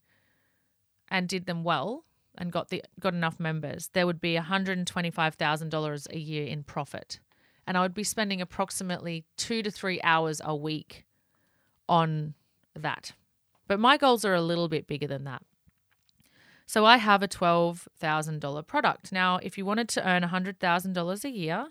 and 1.08 1.28
did 1.28 1.46
them 1.46 1.64
well, 1.64 2.04
and 2.36 2.52
got 2.52 2.68
the 2.68 2.82
got 3.00 3.14
enough 3.14 3.38
members, 3.38 3.90
there 3.92 4.06
would 4.06 4.20
be 4.20 4.34
$125,000 4.34 6.12
a 6.12 6.18
year 6.18 6.46
in 6.46 6.62
profit. 6.62 7.20
And 7.66 7.78
I 7.78 7.82
would 7.82 7.94
be 7.94 8.04
spending 8.04 8.40
approximately 8.40 9.24
2 9.36 9.62
to 9.62 9.70
3 9.70 10.00
hours 10.02 10.40
a 10.44 10.54
week 10.54 11.06
on 11.88 12.34
that. 12.74 13.12
But 13.66 13.80
my 13.80 13.96
goals 13.96 14.24
are 14.24 14.34
a 14.34 14.42
little 14.42 14.68
bit 14.68 14.86
bigger 14.86 15.06
than 15.06 15.24
that. 15.24 15.42
So 16.66 16.84
I 16.84 16.96
have 16.96 17.22
a 17.22 17.28
$12,000 17.28 18.66
product. 18.66 19.12
Now, 19.12 19.38
if 19.42 19.58
you 19.58 19.66
wanted 19.66 19.88
to 19.90 20.08
earn 20.08 20.22
$100,000 20.22 21.24
a 21.24 21.30
year 21.30 21.66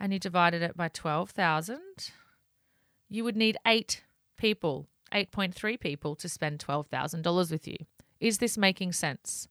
and 0.00 0.12
you 0.12 0.18
divided 0.18 0.62
it 0.62 0.76
by 0.76 0.88
12,000, 0.88 1.80
you 3.08 3.24
would 3.24 3.36
need 3.36 3.58
8 3.66 4.02
people, 4.36 4.88
8.3 5.12 5.78
people 5.78 6.14
to 6.16 6.28
spend 6.28 6.64
$12,000 6.66 7.50
with 7.50 7.68
you. 7.68 7.76
Is 8.20 8.38
this 8.38 8.56
making 8.56 8.92
sense? 8.92 9.48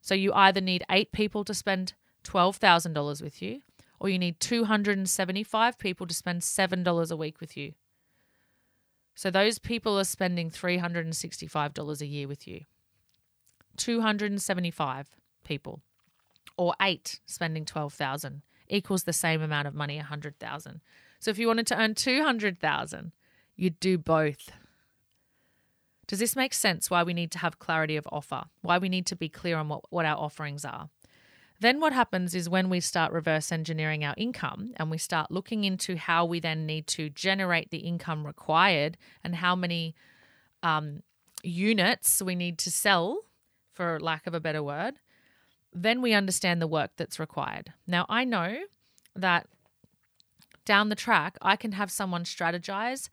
So 0.00 0.14
you 0.14 0.32
either 0.32 0.60
need 0.60 0.84
eight 0.90 1.12
people 1.12 1.44
to 1.44 1.54
spend 1.54 1.94
$12,000 2.24 3.22
with 3.22 3.42
you, 3.42 3.60
or 4.00 4.08
you 4.08 4.18
need 4.18 4.40
275 4.40 5.78
people 5.78 6.06
to 6.06 6.14
spend 6.14 6.42
$7 6.42 7.10
a 7.10 7.16
week 7.16 7.40
with 7.40 7.56
you. 7.56 7.74
So 9.14 9.30
those 9.30 9.58
people 9.58 9.98
are 9.98 10.04
spending 10.04 10.50
$365 10.50 12.00
a 12.00 12.06
year 12.06 12.28
with 12.28 12.46
you. 12.46 12.60
275 13.78 15.08
people 15.44 15.80
or 16.56 16.74
8 16.82 17.20
spending 17.26 17.64
12,000 17.64 18.42
equals 18.68 19.04
the 19.04 19.12
same 19.12 19.40
amount 19.40 19.68
of 19.68 19.74
money 19.74 19.96
100,000. 19.96 20.80
So 21.20 21.30
if 21.30 21.38
you 21.38 21.46
wanted 21.46 21.66
to 21.68 21.80
earn 21.80 21.94
200,000, 21.94 23.12
you'd 23.56 23.80
do 23.80 23.96
both. 23.96 24.50
Does 26.06 26.18
this 26.18 26.36
make 26.36 26.54
sense 26.54 26.90
why 26.90 27.02
we 27.02 27.14
need 27.14 27.30
to 27.32 27.38
have 27.38 27.58
clarity 27.58 27.96
of 27.96 28.08
offer? 28.10 28.44
Why 28.62 28.78
we 28.78 28.88
need 28.88 29.06
to 29.06 29.16
be 29.16 29.28
clear 29.28 29.56
on 29.56 29.68
what, 29.68 29.84
what 29.90 30.06
our 30.06 30.16
offerings 30.16 30.64
are? 30.64 30.88
Then 31.60 31.80
what 31.80 31.92
happens 31.92 32.34
is 32.34 32.48
when 32.48 32.70
we 32.70 32.80
start 32.80 33.12
reverse 33.12 33.50
engineering 33.50 34.04
our 34.04 34.14
income 34.16 34.72
and 34.76 34.90
we 34.90 34.98
start 34.98 35.30
looking 35.30 35.64
into 35.64 35.96
how 35.96 36.24
we 36.24 36.38
then 36.38 36.66
need 36.66 36.86
to 36.88 37.10
generate 37.10 37.70
the 37.70 37.78
income 37.78 38.24
required 38.24 38.96
and 39.24 39.34
how 39.34 39.56
many 39.56 39.94
um, 40.62 41.02
units 41.42 42.22
we 42.22 42.36
need 42.36 42.58
to 42.58 42.70
sell, 42.70 43.24
for 43.78 44.00
lack 44.00 44.26
of 44.26 44.34
a 44.34 44.40
better 44.40 44.60
word, 44.60 44.94
then 45.72 46.02
we 46.02 46.12
understand 46.12 46.60
the 46.60 46.66
work 46.66 46.90
that's 46.96 47.20
required. 47.20 47.72
Now, 47.86 48.06
I 48.08 48.24
know 48.24 48.56
that 49.14 49.46
down 50.64 50.88
the 50.88 50.96
track, 50.96 51.38
I 51.40 51.54
can 51.54 51.72
have 51.72 51.88
someone 51.88 52.24
strategize 52.24 53.08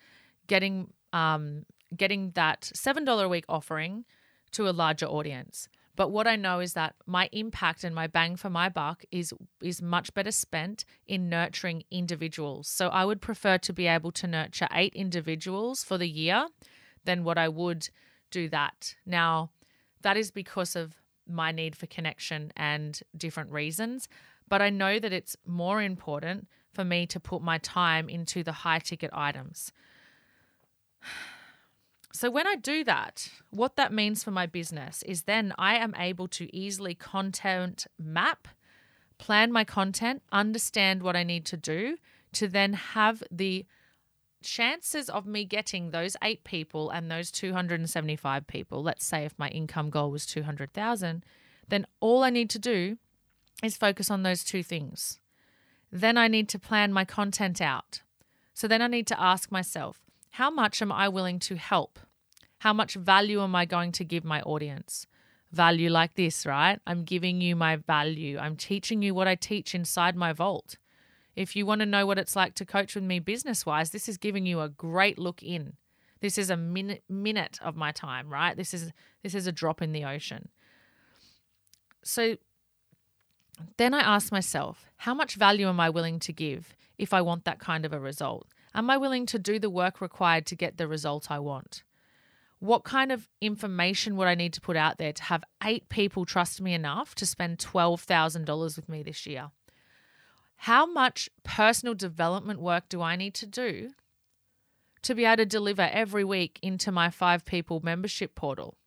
getting 0.47 0.91
um, 1.13 1.65
getting 1.95 2.31
that 2.31 2.71
$7 2.75 3.23
a 3.23 3.29
week 3.29 3.45
offering 3.47 4.05
to 4.53 4.67
a 4.67 4.71
larger 4.71 5.05
audience. 5.05 5.69
But 5.95 6.09
what 6.09 6.27
I 6.27 6.35
know 6.35 6.59
is 6.59 6.73
that 6.73 6.95
my 7.05 7.29
impact 7.31 7.83
and 7.83 7.93
my 7.93 8.07
bang 8.07 8.35
for 8.35 8.49
my 8.49 8.67
buck 8.67 9.05
is 9.11 9.33
is 9.61 9.83
much 9.83 10.13
better 10.15 10.31
spent 10.31 10.83
in 11.05 11.29
nurturing 11.29 11.83
individuals. 11.91 12.67
So 12.67 12.87
I 12.87 13.05
would 13.05 13.21
prefer 13.21 13.59
to 13.59 13.71
be 13.71 13.85
able 13.85 14.11
to 14.13 14.25
nurture 14.27 14.67
8 14.73 14.93
individuals 14.95 15.83
for 15.83 15.99
the 15.99 16.09
year 16.09 16.47
than 17.05 17.23
what 17.23 17.37
I 17.37 17.49
would 17.49 17.89
do 18.31 18.49
that. 18.49 18.95
Now, 19.05 19.51
that 20.05 20.17
is 20.17 20.29
because 20.29 20.75
of 20.75 21.01
my 21.27 21.51
need 21.51 21.75
for 21.75 21.87
connection 21.87 22.53
and 22.55 23.01
different 23.17 23.51
reasons, 23.51 24.07
but 24.47 24.61
I 24.61 24.69
know 24.69 24.99
that 24.99 25.11
it's 25.11 25.35
more 25.47 25.81
important 25.81 26.47
for 26.71 26.83
me 26.83 27.07
to 27.07 27.19
put 27.19 27.41
my 27.41 27.57
time 27.57 28.07
into 28.07 28.43
the 28.43 28.51
high 28.51 28.79
ticket 28.79 29.09
items. 29.11 29.71
So, 32.13 32.31
when 32.31 32.47
I 32.47 32.55
do 32.55 32.85
that, 32.85 33.29
what 33.49 33.75
that 33.75 33.91
means 33.91 34.23
for 34.23 34.31
my 34.31 34.45
business 34.45 35.03
is 35.03 35.23
then 35.23 35.53
I 35.57 35.75
am 35.75 35.93
able 35.97 36.29
to 36.29 36.55
easily 36.55 36.95
content 36.95 37.87
map, 37.99 38.47
plan 39.17 39.51
my 39.51 39.65
content, 39.65 40.23
understand 40.31 41.03
what 41.03 41.17
I 41.17 41.23
need 41.23 41.43
to 41.47 41.57
do 41.57 41.97
to 42.31 42.47
then 42.47 42.71
have 42.71 43.21
the 43.29 43.65
chances 44.45 45.09
of 45.09 45.25
me 45.25 45.43
getting 45.43 45.91
those 45.91 46.15
eight 46.23 46.43
people 46.43 46.89
and 46.89 47.11
those 47.11 47.31
275 47.31 48.47
people, 48.47 48.81
let's 48.81 49.05
say 49.05 49.25
if 49.25 49.37
my 49.37 49.49
income 49.49 49.89
goal 49.89 50.11
was 50.11 50.25
200,000, 50.25 51.25
then 51.67 51.85
all 51.99 52.23
I 52.23 52.29
need 52.29 52.49
to 52.51 52.59
do 52.59 52.97
is 53.63 53.75
focus 53.75 54.09
on 54.09 54.23
those 54.23 54.43
two 54.43 54.63
things. 54.63 55.19
Then 55.91 56.17
I 56.17 56.27
need 56.27 56.47
to 56.49 56.59
plan 56.59 56.93
my 56.93 57.05
content 57.05 57.61
out. 57.61 58.01
So 58.53 58.67
then 58.67 58.81
I 58.81 58.87
need 58.87 59.07
to 59.07 59.19
ask 59.19 59.51
myself, 59.51 59.99
how 60.31 60.49
much 60.49 60.81
am 60.81 60.91
I 60.91 61.09
willing 61.09 61.39
to 61.39 61.55
help? 61.55 61.99
How 62.59 62.73
much 62.73 62.95
value 62.95 63.41
am 63.41 63.55
I 63.55 63.65
going 63.65 63.91
to 63.93 64.03
give 64.03 64.23
my 64.23 64.41
audience? 64.41 65.07
Value 65.51 65.89
like 65.89 66.15
this, 66.15 66.45
right? 66.45 66.79
I'm 66.85 67.03
giving 67.03 67.41
you 67.41 67.55
my 67.55 67.75
value. 67.77 68.37
I'm 68.37 68.55
teaching 68.55 69.01
you 69.01 69.13
what 69.13 69.27
I 69.27 69.35
teach 69.35 69.75
inside 69.75 70.15
my 70.15 70.33
vault. 70.33 70.77
If 71.35 71.55
you 71.55 71.65
want 71.65 71.79
to 71.79 71.85
know 71.85 72.05
what 72.05 72.17
it's 72.17 72.35
like 72.35 72.55
to 72.55 72.65
coach 72.65 72.95
with 72.95 73.03
me 73.03 73.19
business 73.19 73.65
wise, 73.65 73.89
this 73.89 74.07
is 74.07 74.17
giving 74.17 74.45
you 74.45 74.61
a 74.61 74.69
great 74.69 75.19
look 75.19 75.43
in. 75.43 75.73
This 76.21 76.37
is 76.37 76.49
a 76.49 76.57
minute 76.57 77.03
minute 77.09 77.59
of 77.61 77.75
my 77.75 77.91
time, 77.91 78.29
right? 78.29 78.55
This 78.55 78.73
is 78.73 78.91
this 79.21 79.35
is 79.35 79.47
a 79.47 79.51
drop 79.51 79.81
in 79.81 79.91
the 79.91 80.05
ocean. 80.05 80.49
So 82.03 82.37
then 83.77 83.93
I 83.93 83.99
ask 83.99 84.31
myself, 84.31 84.85
how 84.97 85.13
much 85.13 85.35
value 85.35 85.67
am 85.67 85.79
I 85.79 85.89
willing 85.89 86.19
to 86.19 86.33
give 86.33 86.75
if 86.97 87.13
I 87.13 87.21
want 87.21 87.45
that 87.45 87.59
kind 87.59 87.85
of 87.85 87.93
a 87.93 87.99
result? 87.99 88.47
Am 88.73 88.89
I 88.89 88.97
willing 88.97 89.25
to 89.27 89.39
do 89.39 89.59
the 89.59 89.69
work 89.69 90.01
required 90.01 90.45
to 90.47 90.55
get 90.55 90.77
the 90.77 90.87
result 90.87 91.31
I 91.31 91.39
want? 91.39 91.83
What 92.59 92.83
kind 92.83 93.11
of 93.11 93.29
information 93.41 94.15
would 94.15 94.27
I 94.27 94.35
need 94.35 94.53
to 94.53 94.61
put 94.61 94.75
out 94.75 94.97
there 94.97 95.13
to 95.13 95.23
have 95.23 95.43
eight 95.63 95.89
people 95.89 96.25
trust 96.25 96.61
me 96.61 96.73
enough 96.73 97.15
to 97.15 97.25
spend 97.25 97.59
$12,000 97.59 98.75
with 98.75 98.89
me 98.89 99.03
this 99.03 99.25
year? 99.25 99.51
How 100.57 100.85
much 100.85 101.29
personal 101.43 101.93
development 101.93 102.59
work 102.59 102.89
do 102.89 103.01
I 103.01 103.15
need 103.15 103.33
to 103.35 103.45
do 103.45 103.91
to 105.03 105.13
be 105.13 105.25
able 105.25 105.37
to 105.37 105.45
deliver 105.45 105.83
every 105.83 106.23
week 106.23 106.59
into 106.61 106.91
my 106.91 107.09
five 107.09 107.45
people 107.45 107.79
membership 107.83 108.33
portal 108.35 108.77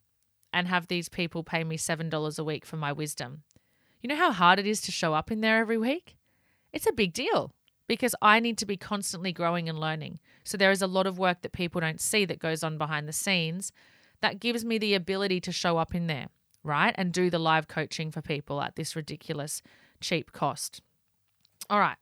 and 0.51 0.67
have 0.67 0.87
these 0.87 1.07
people 1.07 1.43
pay 1.43 1.63
me 1.63 1.77
$7 1.77 2.39
a 2.39 2.43
week 2.43 2.65
for 2.65 2.77
my 2.77 2.91
wisdom? 2.91 3.43
You 4.01 4.09
know 4.09 4.15
how 4.15 4.31
hard 4.31 4.59
it 4.59 4.67
is 4.67 4.81
to 4.81 4.91
show 4.91 5.13
up 5.13 5.31
in 5.31 5.41
there 5.41 5.59
every 5.59 5.77
week? 5.77 6.17
It's 6.73 6.87
a 6.87 6.93
big 6.93 7.13
deal 7.13 7.53
because 7.87 8.15
I 8.21 8.39
need 8.39 8.57
to 8.59 8.65
be 8.65 8.77
constantly 8.77 9.31
growing 9.31 9.67
and 9.67 9.79
learning. 9.79 10.19
So 10.43 10.57
there 10.57 10.71
is 10.71 10.81
a 10.81 10.87
lot 10.87 11.07
of 11.07 11.17
work 11.17 11.41
that 11.41 11.51
people 11.51 11.81
don't 11.81 11.99
see 11.99 12.25
that 12.25 12.39
goes 12.39 12.63
on 12.63 12.77
behind 12.77 13.07
the 13.07 13.13
scenes 13.13 13.71
that 14.21 14.39
gives 14.39 14.63
me 14.65 14.77
the 14.77 14.93
ability 14.93 15.39
to 15.41 15.51
show 15.51 15.77
up 15.77 15.95
in 15.95 16.07
there, 16.07 16.27
right? 16.63 16.93
And 16.97 17.11
do 17.11 17.29
the 17.29 17.39
live 17.39 17.67
coaching 17.67 18.11
for 18.11 18.21
people 18.21 18.61
at 18.61 18.75
this 18.75 18.95
ridiculous 18.95 19.61
cheap 20.01 20.31
cost. 20.31 20.81
All 21.69 21.79
right. 21.79 21.97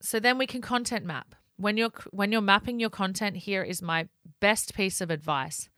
So 0.00 0.20
then 0.20 0.38
we 0.38 0.46
can 0.46 0.60
content 0.60 1.04
map. 1.04 1.34
When 1.56 1.76
you're 1.76 1.92
when 2.10 2.32
you're 2.32 2.40
mapping 2.40 2.80
your 2.80 2.90
content, 2.90 3.36
here 3.36 3.62
is 3.62 3.80
my 3.80 4.08
best 4.40 4.74
piece 4.74 5.00
of 5.00 5.10
advice. 5.10 5.68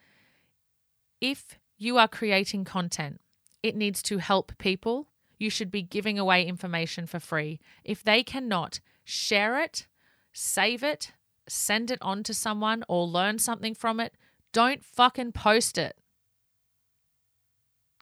If 1.21 1.59
you 1.76 1.99
are 1.99 2.09
creating 2.09 2.64
content, 2.64 3.21
it 3.62 3.76
needs 3.76 4.02
to 4.04 4.18
help 4.18 4.57
people 4.59 5.09
you 5.38 5.50
should 5.50 5.71
be 5.71 5.83
giving 5.83 6.18
away 6.18 6.45
information 6.45 7.07
for 7.07 7.21
free. 7.21 7.61
If 7.85 8.02
they 8.02 8.23
cannot 8.23 8.80
share 9.04 9.61
it, 9.61 9.87
save 10.33 10.83
it, 10.83 11.12
send 11.49 11.90
it 11.90 11.99
on 12.02 12.23
to 12.25 12.35
someone, 12.35 12.85
or 12.88 13.07
learn 13.07 13.38
something 13.38 13.75
from 13.75 14.00
it, 14.00 14.14
don't 14.52 14.85
fucking 14.85 15.33
post 15.33 15.78
it. 15.78 15.97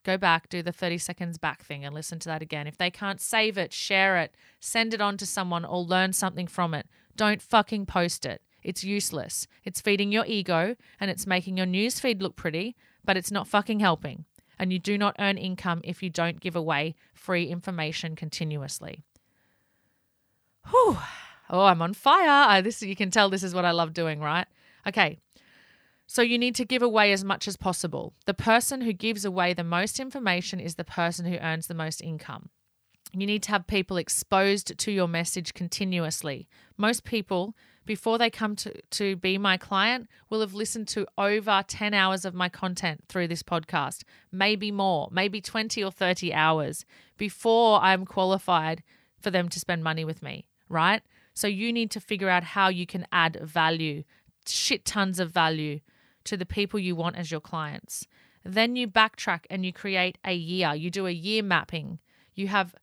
Go 0.06 0.16
back, 0.16 0.48
do 0.48 0.62
the 0.62 0.70
30 0.70 0.98
seconds 0.98 1.36
back 1.36 1.64
thing 1.64 1.84
and 1.84 1.92
listen 1.92 2.20
to 2.20 2.28
that 2.28 2.40
again. 2.40 2.68
If 2.68 2.78
they 2.78 2.92
can't 2.92 3.20
save 3.20 3.58
it, 3.58 3.72
share 3.72 4.18
it, 4.18 4.36
send 4.60 4.94
it 4.94 5.00
on 5.00 5.16
to 5.16 5.26
someone, 5.26 5.64
or 5.64 5.82
learn 5.82 6.12
something 6.12 6.46
from 6.46 6.74
it, 6.74 6.86
don't 7.16 7.42
fucking 7.42 7.86
post 7.86 8.24
it. 8.24 8.40
It's 8.62 8.84
useless. 8.84 9.48
It's 9.64 9.80
feeding 9.80 10.12
your 10.12 10.24
ego 10.24 10.76
and 11.00 11.10
it's 11.10 11.26
making 11.26 11.56
your 11.56 11.66
newsfeed 11.66 12.22
look 12.22 12.36
pretty, 12.36 12.76
but 13.04 13.16
it's 13.16 13.32
not 13.32 13.48
fucking 13.48 13.80
helping 13.80 14.26
and 14.60 14.72
you 14.72 14.78
do 14.78 14.96
not 14.96 15.16
earn 15.18 15.38
income 15.38 15.80
if 15.82 16.04
you 16.04 16.10
don't 16.10 16.40
give 16.40 16.54
away 16.54 16.94
free 17.12 17.46
information 17.46 18.14
continuously. 18.14 19.02
Whew. 20.70 20.98
Oh, 21.50 21.64
I'm 21.64 21.82
on 21.82 21.94
fire. 21.94 22.48
I, 22.48 22.60
this 22.60 22.80
you 22.80 22.94
can 22.94 23.10
tell 23.10 23.28
this 23.28 23.42
is 23.42 23.54
what 23.54 23.64
I 23.64 23.72
love 23.72 23.92
doing, 23.92 24.20
right? 24.20 24.46
Okay. 24.86 25.18
So 26.06 26.22
you 26.22 26.38
need 26.38 26.54
to 26.54 26.64
give 26.64 26.82
away 26.82 27.12
as 27.12 27.24
much 27.24 27.48
as 27.48 27.56
possible. 27.56 28.14
The 28.26 28.34
person 28.34 28.82
who 28.82 28.92
gives 28.92 29.24
away 29.24 29.52
the 29.52 29.64
most 29.64 29.98
information 29.98 30.60
is 30.60 30.76
the 30.76 30.84
person 30.84 31.26
who 31.26 31.36
earns 31.38 31.66
the 31.66 31.74
most 31.74 32.00
income. 32.00 32.50
You 33.12 33.26
need 33.26 33.42
to 33.44 33.50
have 33.50 33.66
people 33.66 33.96
exposed 33.96 34.78
to 34.78 34.92
your 34.92 35.08
message 35.08 35.54
continuously. 35.54 36.48
Most 36.76 37.04
people, 37.04 37.54
before 37.84 38.18
they 38.18 38.30
come 38.30 38.56
to, 38.56 38.80
to 38.90 39.16
be 39.16 39.38
my 39.38 39.56
client, 39.56 40.08
will 40.28 40.40
have 40.40 40.54
listened 40.54 40.88
to 40.88 41.06
over 41.16 41.64
10 41.66 41.94
hours 41.94 42.24
of 42.24 42.34
my 42.34 42.48
content 42.48 43.04
through 43.08 43.28
this 43.28 43.42
podcast, 43.42 44.02
maybe 44.30 44.70
more, 44.70 45.08
maybe 45.10 45.40
20 45.40 45.82
or 45.82 45.90
30 45.90 46.32
hours 46.34 46.84
before 47.16 47.80
I'm 47.80 48.04
qualified 48.04 48.82
for 49.18 49.30
them 49.30 49.48
to 49.48 49.60
spend 49.60 49.82
money 49.82 50.04
with 50.04 50.22
me, 50.22 50.46
right? 50.68 51.02
So 51.32 51.46
you 51.46 51.72
need 51.72 51.90
to 51.92 52.00
figure 52.00 52.28
out 52.28 52.44
how 52.44 52.68
you 52.68 52.86
can 52.86 53.06
add 53.12 53.38
value, 53.42 54.04
shit 54.46 54.84
tons 54.84 55.18
of 55.18 55.30
value 55.30 55.80
to 56.26 56.36
the 56.36 56.46
people 56.46 56.78
you 56.78 56.94
want 56.94 57.16
as 57.16 57.30
your 57.30 57.40
clients. 57.40 58.06
Then 58.44 58.76
you 58.76 58.86
backtrack 58.86 59.40
and 59.50 59.64
you 59.64 59.72
create 59.72 60.18
a 60.24 60.34
year. 60.34 60.74
You 60.74 60.90
do 60.90 61.06
a 61.06 61.10
year 61.10 61.42
mapping. 61.42 61.98
You 62.34 62.48
have 62.48 62.74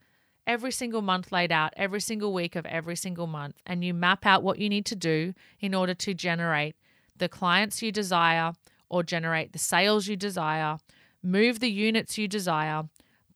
every 0.46 0.72
single 0.72 1.02
month 1.02 1.32
laid 1.32 1.52
out, 1.52 1.74
every 1.78 2.02
single 2.02 2.34
week 2.34 2.56
of 2.56 2.66
every 2.66 2.96
single 2.96 3.28
month, 3.28 3.56
and 3.66 3.84
you 3.84 3.94
map 3.94 4.26
out 4.26 4.44
what 4.44 4.60
you 4.60 4.68
need 4.68 4.86
to 4.88 4.96
do 4.96 5.34
in 5.60 5.74
order 5.74 5.94
to 5.94 6.14
generate 6.14 6.76
the 7.16 7.30
clients 7.30 7.82
you 7.82 7.92
desire 7.92 8.54
or 8.90 9.04
generate 9.04 9.54
the 9.54 9.60
sales 9.60 10.08
you 10.08 10.16
desire, 10.16 10.78
move 11.22 11.60
the 11.60 11.72
units 11.72 12.18
you 12.18 12.28
desire 12.28 12.84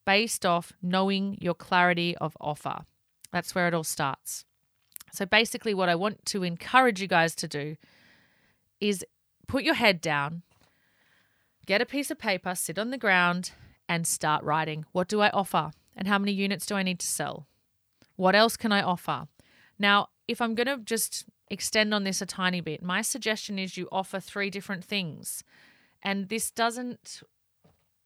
based 0.04 0.44
off 0.44 0.72
knowing 0.82 1.36
your 1.40 1.54
clarity 1.54 2.16
of 2.18 2.36
offer. 2.40 2.80
That's 3.32 3.54
where 3.54 3.68
it 3.68 3.74
all 3.74 3.84
starts. 3.84 4.44
So, 5.12 5.24
basically, 5.26 5.74
what 5.74 5.88
I 5.88 5.94
want 5.94 6.24
to 6.26 6.42
encourage 6.42 7.00
you 7.00 7.08
guys 7.08 7.34
to 7.36 7.48
do 7.48 7.76
is 8.80 9.04
put 9.48 9.64
your 9.64 9.74
head 9.74 10.00
down, 10.00 10.42
get 11.66 11.80
a 11.80 11.86
piece 11.86 12.10
of 12.10 12.18
paper, 12.18 12.54
sit 12.54 12.78
on 12.78 12.90
the 12.90 12.98
ground, 12.98 13.50
and 13.88 14.06
start 14.06 14.44
writing. 14.44 14.84
What 14.92 15.08
do 15.08 15.20
I 15.20 15.30
offer? 15.30 15.72
And 15.96 16.06
how 16.06 16.18
many 16.18 16.32
units 16.32 16.66
do 16.66 16.76
I 16.76 16.84
need 16.84 17.00
to 17.00 17.06
sell? 17.06 17.48
What 18.14 18.36
else 18.36 18.56
can 18.56 18.70
I 18.70 18.82
offer? 18.82 19.26
Now, 19.78 20.08
if 20.28 20.40
I'm 20.40 20.54
going 20.54 20.66
to 20.66 20.78
just 20.78 21.24
extend 21.50 21.92
on 21.92 22.04
this 22.04 22.22
a 22.22 22.26
tiny 22.26 22.60
bit, 22.60 22.82
my 22.82 23.02
suggestion 23.02 23.58
is 23.58 23.76
you 23.76 23.88
offer 23.90 24.20
three 24.20 24.50
different 24.50 24.84
things. 24.84 25.42
And 26.02 26.28
this 26.28 26.50
doesn't 26.50 27.22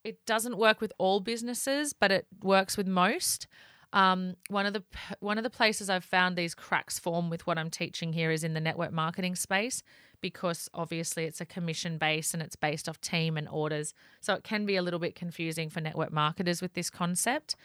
it 0.05 0.25
doesn't 0.27 0.59
work 0.59 0.81
with 0.81 0.93
all 0.99 1.21
businesses, 1.21 1.93
but 1.93 2.11
it 2.11 2.27
works 2.43 2.77
with 2.77 2.89
most. 2.89 3.47
Um, 3.93 4.35
one 4.49 4.67
of 4.67 4.73
the 4.73 4.83
one 5.21 5.39
of 5.39 5.45
the 5.45 5.51
places 5.51 5.91
I've 5.91 6.05
found 6.05 6.37
these 6.37 6.55
cracks 6.55 6.99
form 6.99 7.29
with 7.29 7.47
what 7.47 7.59
I'm 7.59 7.71
teaching 7.71 8.13
here 8.15 8.31
is 8.31 8.43
in 8.43 8.55
the 8.55 8.61
network 8.61 8.93
marketing 8.93 9.35
space 9.35 9.83
because 10.23 10.71
obviously 10.73 11.25
it's 11.25 11.41
a 11.41 11.47
commission 11.47 11.99
base 11.99 12.33
and 12.33 12.43
it's 12.43 12.57
based 12.57 12.89
off 12.89 13.01
team 13.01 13.37
and 13.37 13.49
orders. 13.49 13.93
So 14.21 14.33
it 14.33 14.45
can 14.45 14.65
be 14.65 14.77
a 14.77 14.83
little 14.83 15.01
bit 15.01 15.15
confusing 15.15 15.69
for 15.69 15.83
network 15.83 16.13
marketers 16.13 16.63
with 16.63 16.73
this 16.73 16.89
concept. 16.89 17.57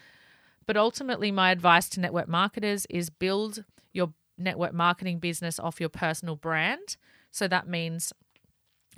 But 0.66 0.76
ultimately, 0.76 1.32
my 1.32 1.52
advice 1.52 1.88
to 1.90 2.02
network 2.02 2.28
marketers 2.28 2.86
is 2.90 3.10
build 3.10 3.64
your 3.94 4.14
network 4.38 4.74
marketing 4.74 5.20
business 5.20 5.60
off 5.60 5.80
your 5.80 5.90
personal 5.90 6.36
brand. 6.36 6.98
So 7.32 7.48
that 7.48 7.68
means 7.68 8.12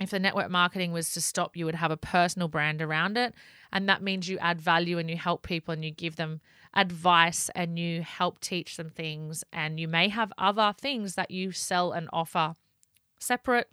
if 0.00 0.10
the 0.10 0.18
network 0.18 0.50
marketing 0.50 0.92
was 0.92 1.12
to 1.12 1.20
stop, 1.20 1.56
you 1.56 1.66
would 1.66 1.74
have 1.74 1.90
a 1.90 1.96
personal 1.96 2.48
brand 2.48 2.80
around 2.80 3.18
it. 3.18 3.34
And 3.70 3.88
that 3.88 4.02
means 4.02 4.28
you 4.28 4.38
add 4.38 4.60
value 4.60 4.98
and 4.98 5.10
you 5.10 5.16
help 5.16 5.42
people 5.42 5.72
and 5.72 5.84
you 5.84 5.90
give 5.90 6.16
them 6.16 6.40
advice 6.74 7.50
and 7.54 7.78
you 7.78 8.02
help 8.02 8.40
teach 8.40 8.76
them 8.76 8.88
things. 8.88 9.44
And 9.52 9.78
you 9.78 9.86
may 9.86 10.08
have 10.08 10.32
other 10.38 10.74
things 10.80 11.14
that 11.16 11.30
you 11.30 11.52
sell 11.52 11.92
and 11.92 12.08
offer 12.12 12.56
separate. 13.20 13.68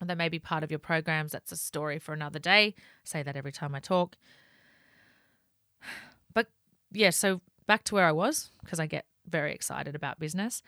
They 0.00 0.14
may 0.14 0.28
be 0.28 0.38
part 0.38 0.64
of 0.64 0.70
your 0.70 0.78
programs. 0.78 1.32
That's 1.32 1.52
a 1.52 1.56
story 1.56 1.98
for 1.98 2.12
another 2.12 2.38
day. 2.38 2.74
I 2.76 2.82
say 3.04 3.22
that 3.22 3.36
every 3.36 3.52
time 3.52 3.74
I 3.74 3.80
talk 3.80 4.16
But 6.34 6.48
yeah, 6.90 7.10
so 7.10 7.40
back 7.66 7.84
to 7.84 7.94
where 7.94 8.06
I 8.06 8.12
was, 8.12 8.50
because 8.62 8.80
I 8.80 8.86
get 8.86 9.06
very 9.26 9.52
excited 9.52 9.94
about 9.94 10.18
business. 10.18 10.62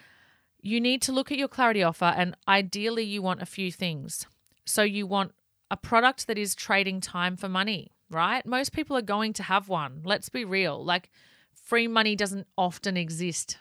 You 0.61 0.81
need 0.81 1.03
to 1.03 1.13
look 1.13 1.31
at 1.31 1.39
your 1.39 1.49
clarity 1.49 1.83
offer, 1.83 2.07
and 2.17 2.37
ideally, 2.49 3.05
you 3.05 3.21
want 3.23 3.43
a 3.43 3.47
few 3.47 3.71
things. 3.71 4.27
So, 4.65 4.83
you 4.83 5.07
want 5.07 5.33
a 5.71 5.77
product 5.77 6.27
that 6.27 6.39
is 6.39 6.55
trading 6.55 7.01
time 7.01 7.37
for 7.37 7.49
money, 7.49 7.91
right? 8.11 8.45
Most 8.47 8.73
people 8.73 8.97
are 8.97 9.03
going 9.03 9.35
to 9.35 9.43
have 9.43 9.69
one. 9.69 10.01
Let's 10.05 10.31
be 10.31 10.45
real. 10.45 10.83
Like, 10.83 11.11
free 11.55 11.87
money 11.87 12.17
doesn't 12.17 12.47
often 12.57 12.97
exist. 12.97 13.59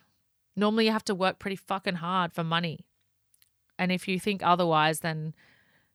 Normally, 0.55 0.85
you 0.85 0.91
have 0.91 1.03
to 1.05 1.15
work 1.15 1.39
pretty 1.39 1.57
fucking 1.57 1.95
hard 1.95 2.31
for 2.31 2.43
money. 2.43 2.85
And 3.83 3.91
if 3.91 4.07
you 4.07 4.17
think 4.17 4.41
otherwise, 4.41 5.01
then 5.01 5.33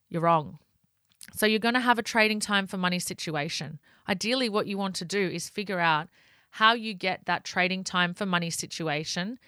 you're 0.09 0.21
wrong. 0.21 0.59
So, 1.33 1.47
you're 1.47 1.57
going 1.57 1.73
to 1.73 1.79
have 1.79 1.97
a 1.97 2.03
trading 2.03 2.39
time 2.39 2.67
for 2.67 2.77
money 2.77 2.99
situation. 2.99 3.79
Ideally, 4.07 4.47
what 4.47 4.67
you 4.67 4.77
want 4.77 4.95
to 4.97 5.05
do 5.05 5.27
is 5.27 5.49
figure 5.49 5.79
out 5.79 6.07
how 6.51 6.73
you 6.73 6.93
get 6.93 7.25
that 7.25 7.43
trading 7.43 7.83
time 7.83 8.13
for 8.13 8.27
money 8.27 8.51
situation 8.51 9.39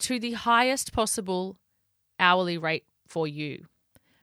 to 0.00 0.20
the 0.20 0.32
highest 0.32 0.92
possible 0.92 1.56
hourly 2.20 2.58
rate 2.58 2.84
for 3.06 3.26
you. 3.26 3.64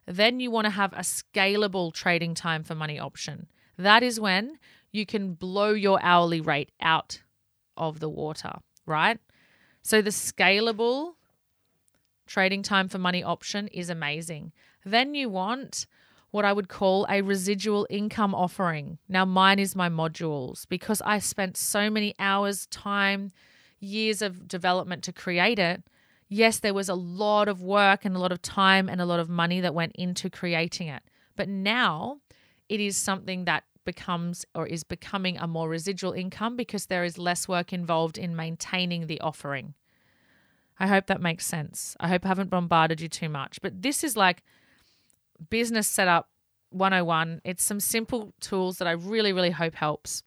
Then 0.05 0.39
you 0.39 0.51
want 0.51 0.65
to 0.65 0.71
have 0.71 0.93
a 0.93 0.97
scalable 0.97 1.91
trading 1.91 2.35
time 2.35 2.63
for 2.63 2.75
money 2.75 2.99
option. 2.99 3.47
That 3.79 4.03
is 4.03 4.19
when 4.19 4.59
you 4.91 5.07
can 5.07 5.33
blow 5.33 5.71
your 5.71 5.99
hourly 6.03 6.39
rate 6.39 6.69
out 6.79 7.23
of 7.75 7.99
the 7.99 8.09
water, 8.09 8.59
right? 8.85 9.17
So 9.81 10.03
the 10.03 10.11
scalable 10.11 11.15
trading 12.35 12.61
time 12.61 12.89
for 12.89 12.97
money 12.97 13.23
option 13.23 13.65
is 13.69 13.89
amazing. 13.89 14.51
Then 14.83 15.15
you 15.15 15.29
want 15.29 15.87
what 16.31 16.43
I 16.43 16.51
would 16.51 16.67
call 16.67 17.07
a 17.09 17.21
residual 17.21 17.87
income 17.89 18.35
offering. 18.35 18.97
Now, 19.07 19.23
mine 19.23 19.57
is 19.57 19.73
my 19.73 19.87
modules 19.87 20.67
because 20.67 21.01
I 21.05 21.19
spent 21.19 21.55
so 21.55 21.89
many 21.89 22.13
hours, 22.19 22.65
time, 22.65 23.31
years 23.79 24.21
of 24.21 24.49
development 24.49 25.01
to 25.03 25.13
create 25.13 25.59
it. 25.59 25.81
Yes, 26.27 26.59
there 26.59 26.73
was 26.73 26.89
a 26.89 26.93
lot 26.93 27.47
of 27.47 27.61
work 27.61 28.03
and 28.03 28.17
a 28.17 28.19
lot 28.19 28.33
of 28.33 28.41
time 28.41 28.89
and 28.89 28.99
a 28.99 29.05
lot 29.05 29.21
of 29.21 29.29
money 29.29 29.61
that 29.61 29.73
went 29.73 29.93
into 29.95 30.29
creating 30.29 30.89
it. 30.89 31.03
But 31.37 31.47
now 31.47 32.17
it 32.67 32.81
is 32.81 32.97
something 32.97 33.45
that 33.45 33.63
becomes 33.85 34.43
or 34.53 34.67
is 34.67 34.83
becoming 34.83 35.37
a 35.37 35.47
more 35.47 35.69
residual 35.69 36.11
income 36.11 36.57
because 36.57 36.87
there 36.87 37.05
is 37.05 37.17
less 37.17 37.47
work 37.47 37.71
involved 37.71 38.17
in 38.17 38.35
maintaining 38.35 39.07
the 39.07 39.21
offering. 39.21 39.73
I 40.79 40.87
hope 40.87 41.07
that 41.07 41.21
makes 41.21 41.45
sense. 41.45 41.95
I 41.99 42.07
hope 42.09 42.25
I 42.25 42.27
haven't 42.27 42.49
bombarded 42.49 43.01
you 43.01 43.07
too 43.07 43.29
much. 43.29 43.61
But 43.61 43.81
this 43.81 44.03
is 44.03 44.17
like 44.17 44.43
business 45.49 45.87
setup 45.87 46.29
101. 46.71 47.41
It's 47.43 47.63
some 47.63 47.79
simple 47.79 48.33
tools 48.39 48.77
that 48.77 48.87
I 48.87 48.91
really, 48.91 49.31
really 49.33 49.51
hope 49.51 49.75
helps. 49.75 50.23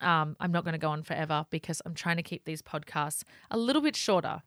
Um, 0.00 0.36
I'm 0.40 0.52
not 0.52 0.64
going 0.64 0.72
to 0.72 0.78
go 0.78 0.90
on 0.90 1.02
forever 1.02 1.46
because 1.50 1.82
I'm 1.84 1.94
trying 1.94 2.16
to 2.16 2.22
keep 2.22 2.44
these 2.44 2.62
podcasts 2.62 3.24
a 3.50 3.58
little 3.58 3.82
bit 3.82 3.94
shorter, 3.94 4.42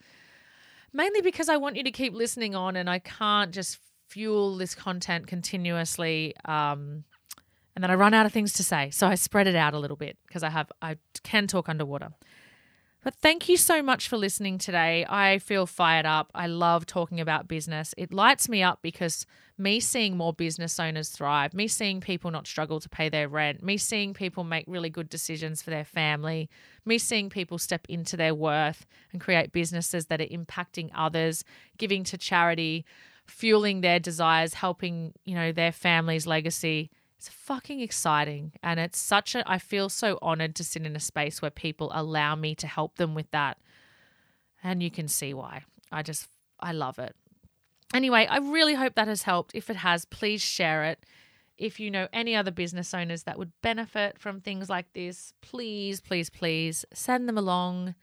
mainly 0.92 1.22
because 1.22 1.50
I 1.50 1.58
want 1.58 1.76
you 1.76 1.84
to 1.84 1.92
keep 1.92 2.14
listening 2.14 2.56
on 2.56 2.76
and 2.76 2.90
I 2.90 3.00
can't 3.00 3.52
just 3.52 3.80
fuel 4.08 4.58
this 4.58 4.76
content 4.76 5.28
continuously. 5.28 6.34
Um, 6.46 7.04
and 7.76 7.84
then 7.84 7.92
I 7.92 7.96
run 7.96 8.14
out 8.14 8.26
of 8.26 8.32
things 8.32 8.54
to 8.54 8.64
say. 8.64 8.90
So 8.92 9.08
I 9.08 9.16
spread 9.16 9.48
it 9.48 9.56
out 9.56 9.74
a 9.74 9.80
little 9.80 9.98
bit 9.98 10.18
because 10.26 10.44
I 10.44 10.50
have, 10.50 10.72
I 10.82 10.98
can 11.24 11.48
talk 11.48 11.68
underwater. 11.68 12.10
But 13.06 13.14
thank 13.14 13.48
you 13.48 13.56
so 13.56 13.84
much 13.84 14.08
for 14.08 14.18
listening 14.18 14.58
today. 14.58 15.06
I 15.08 15.38
feel 15.38 15.68
fired 15.68 16.08
up. 16.08 16.32
I 16.34 16.48
love 16.48 16.88
talking 16.88 17.20
about 17.20 17.48
business. 17.48 17.94
It 18.00 18.12
lights 18.12 18.50
me 18.50 18.64
up 18.64 18.80
because 18.82 19.28
me 19.60 19.80
seeing 19.80 20.18
more 20.18 20.34
business 20.34 20.80
owners 20.80 21.10
thrive, 21.10 21.54
me 21.54 21.68
seeing 21.68 22.02
people 22.02 22.32
not 22.32 22.48
struggle 22.48 22.80
to 22.80 22.90
pay 22.90 23.08
their 23.10 23.30
rent, 23.30 23.62
me 23.62 23.78
seeing 23.78 24.16
people 24.16 24.44
make 24.44 24.66
really 24.68 24.90
good 24.90 25.08
decisions 25.08 25.62
for 25.62 25.70
their 25.70 25.86
family, 25.86 26.50
me 26.84 26.98
seeing 26.98 27.30
people 27.30 27.60
step 27.60 27.86
into 27.88 28.18
their 28.18 28.34
worth 28.34 28.88
and 29.12 29.22
create 29.22 29.52
businesses 29.52 30.08
that 30.08 30.20
are 30.20 30.26
impacting 30.26 30.90
others, 30.96 31.46
giving 31.78 32.04
to 32.06 32.18
charity, 32.18 32.86
fueling 33.28 33.82
their 33.82 34.00
desires, 34.00 34.56
helping, 34.56 35.14
you 35.26 35.36
know, 35.36 35.52
their 35.52 35.72
family's 35.72 36.26
legacy 36.26 36.90
it's 37.18 37.30
fucking 37.30 37.80
exciting. 37.80 38.54
And 38.62 38.80
it's 38.80 39.00
such 39.00 39.36
a, 39.36 39.50
I 39.50 39.58
feel 39.58 39.90
so 39.90 40.20
honored 40.22 40.56
to 40.56 40.64
sit 40.64 40.86
in 40.86 40.96
a 40.96 41.00
space 41.00 41.42
where 41.42 41.52
people 41.52 41.92
allow 41.94 42.36
me 42.36 42.56
to 42.56 42.68
help 42.68 42.98
them 42.98 43.16
with 43.16 43.30
that. 43.32 43.58
And 44.64 44.82
you 44.82 44.92
can 44.92 45.08
see 45.08 45.34
why. 45.34 45.64
I 45.92 46.02
just, 46.02 46.28
I 46.60 46.72
love 46.72 47.00
it. 47.00 47.16
Anyway, 47.94 48.28
I 48.30 48.38
really 48.38 48.74
hope 48.74 48.96
that 48.96 49.08
has 49.08 49.24
helped. 49.24 49.54
If 49.54 49.70
it 49.70 49.78
has, 49.78 50.06
please 50.06 50.42
share 50.42 50.84
it. 50.86 51.06
If 51.58 51.80
you 51.80 51.90
know 51.90 52.10
any 52.12 52.36
other 52.36 52.52
business 52.52 52.94
owners 52.94 53.24
that 53.24 53.38
would 53.38 53.52
benefit 53.62 54.20
from 54.20 54.42
things 54.42 54.70
like 54.70 54.92
this, 54.94 55.34
please, 55.42 56.02
please, 56.02 56.30
please 56.30 56.84
send 56.94 57.30
them 57.30 57.38
along. 57.38 57.96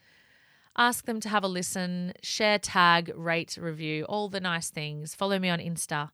Ask 0.77 1.05
them 1.05 1.20
to 1.20 1.29
have 1.29 1.44
a 1.44 1.48
listen, 1.48 2.14
share, 2.22 2.59
tag, 2.59 3.12
rate, 3.14 3.59
review, 3.61 4.05
all 4.05 4.31
the 4.31 4.40
nice 4.40 4.70
things. 4.70 5.14
Follow 5.14 5.38
me 5.38 5.51
on 5.51 5.59
Insta 5.59 6.11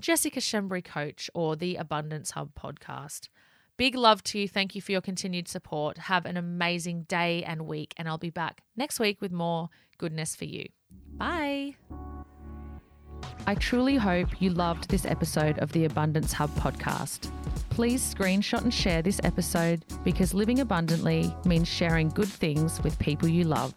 Jessica 0.00 0.40
Schembri 0.40 0.84
Coach 0.84 1.30
or 1.34 1.56
the 1.56 1.76
Abundance 1.76 2.32
Hub 2.32 2.50
podcast. 2.54 3.28
Big 3.76 3.94
love 3.94 4.22
to 4.24 4.38
you. 4.38 4.48
Thank 4.48 4.74
you 4.74 4.80
for 4.80 4.92
your 4.92 5.00
continued 5.00 5.48
support. 5.48 5.98
Have 5.98 6.24
an 6.24 6.36
amazing 6.36 7.02
day 7.04 7.42
and 7.44 7.66
week, 7.66 7.94
and 7.96 8.08
I'll 8.08 8.18
be 8.18 8.30
back 8.30 8.62
next 8.76 8.98
week 8.98 9.20
with 9.20 9.32
more 9.32 9.68
goodness 9.98 10.34
for 10.34 10.46
you. 10.46 10.68
Bye. 11.14 11.76
I 13.46 13.54
truly 13.54 13.96
hope 13.96 14.40
you 14.40 14.50
loved 14.50 14.88
this 14.88 15.04
episode 15.04 15.58
of 15.58 15.72
the 15.72 15.84
Abundance 15.84 16.32
Hub 16.32 16.50
podcast. 16.56 17.30
Please 17.70 18.02
screenshot 18.14 18.62
and 18.62 18.72
share 18.72 19.02
this 19.02 19.20
episode 19.24 19.84
because 20.04 20.32
living 20.32 20.60
abundantly 20.60 21.34
means 21.44 21.68
sharing 21.68 22.08
good 22.08 22.28
things 22.28 22.82
with 22.82 22.98
people 22.98 23.28
you 23.28 23.44
love. 23.44 23.74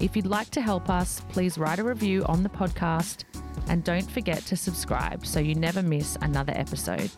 If 0.00 0.16
you'd 0.16 0.26
like 0.26 0.48
to 0.50 0.62
help 0.62 0.88
us, 0.88 1.20
please 1.28 1.58
write 1.58 1.78
a 1.78 1.84
review 1.84 2.24
on 2.24 2.42
the 2.42 2.48
podcast 2.48 3.24
and 3.68 3.84
don't 3.84 4.10
forget 4.10 4.44
to 4.46 4.56
subscribe 4.56 5.24
so 5.26 5.40
you 5.40 5.54
never 5.54 5.82
miss 5.82 6.16
another 6.22 6.52
episode. 6.56 7.10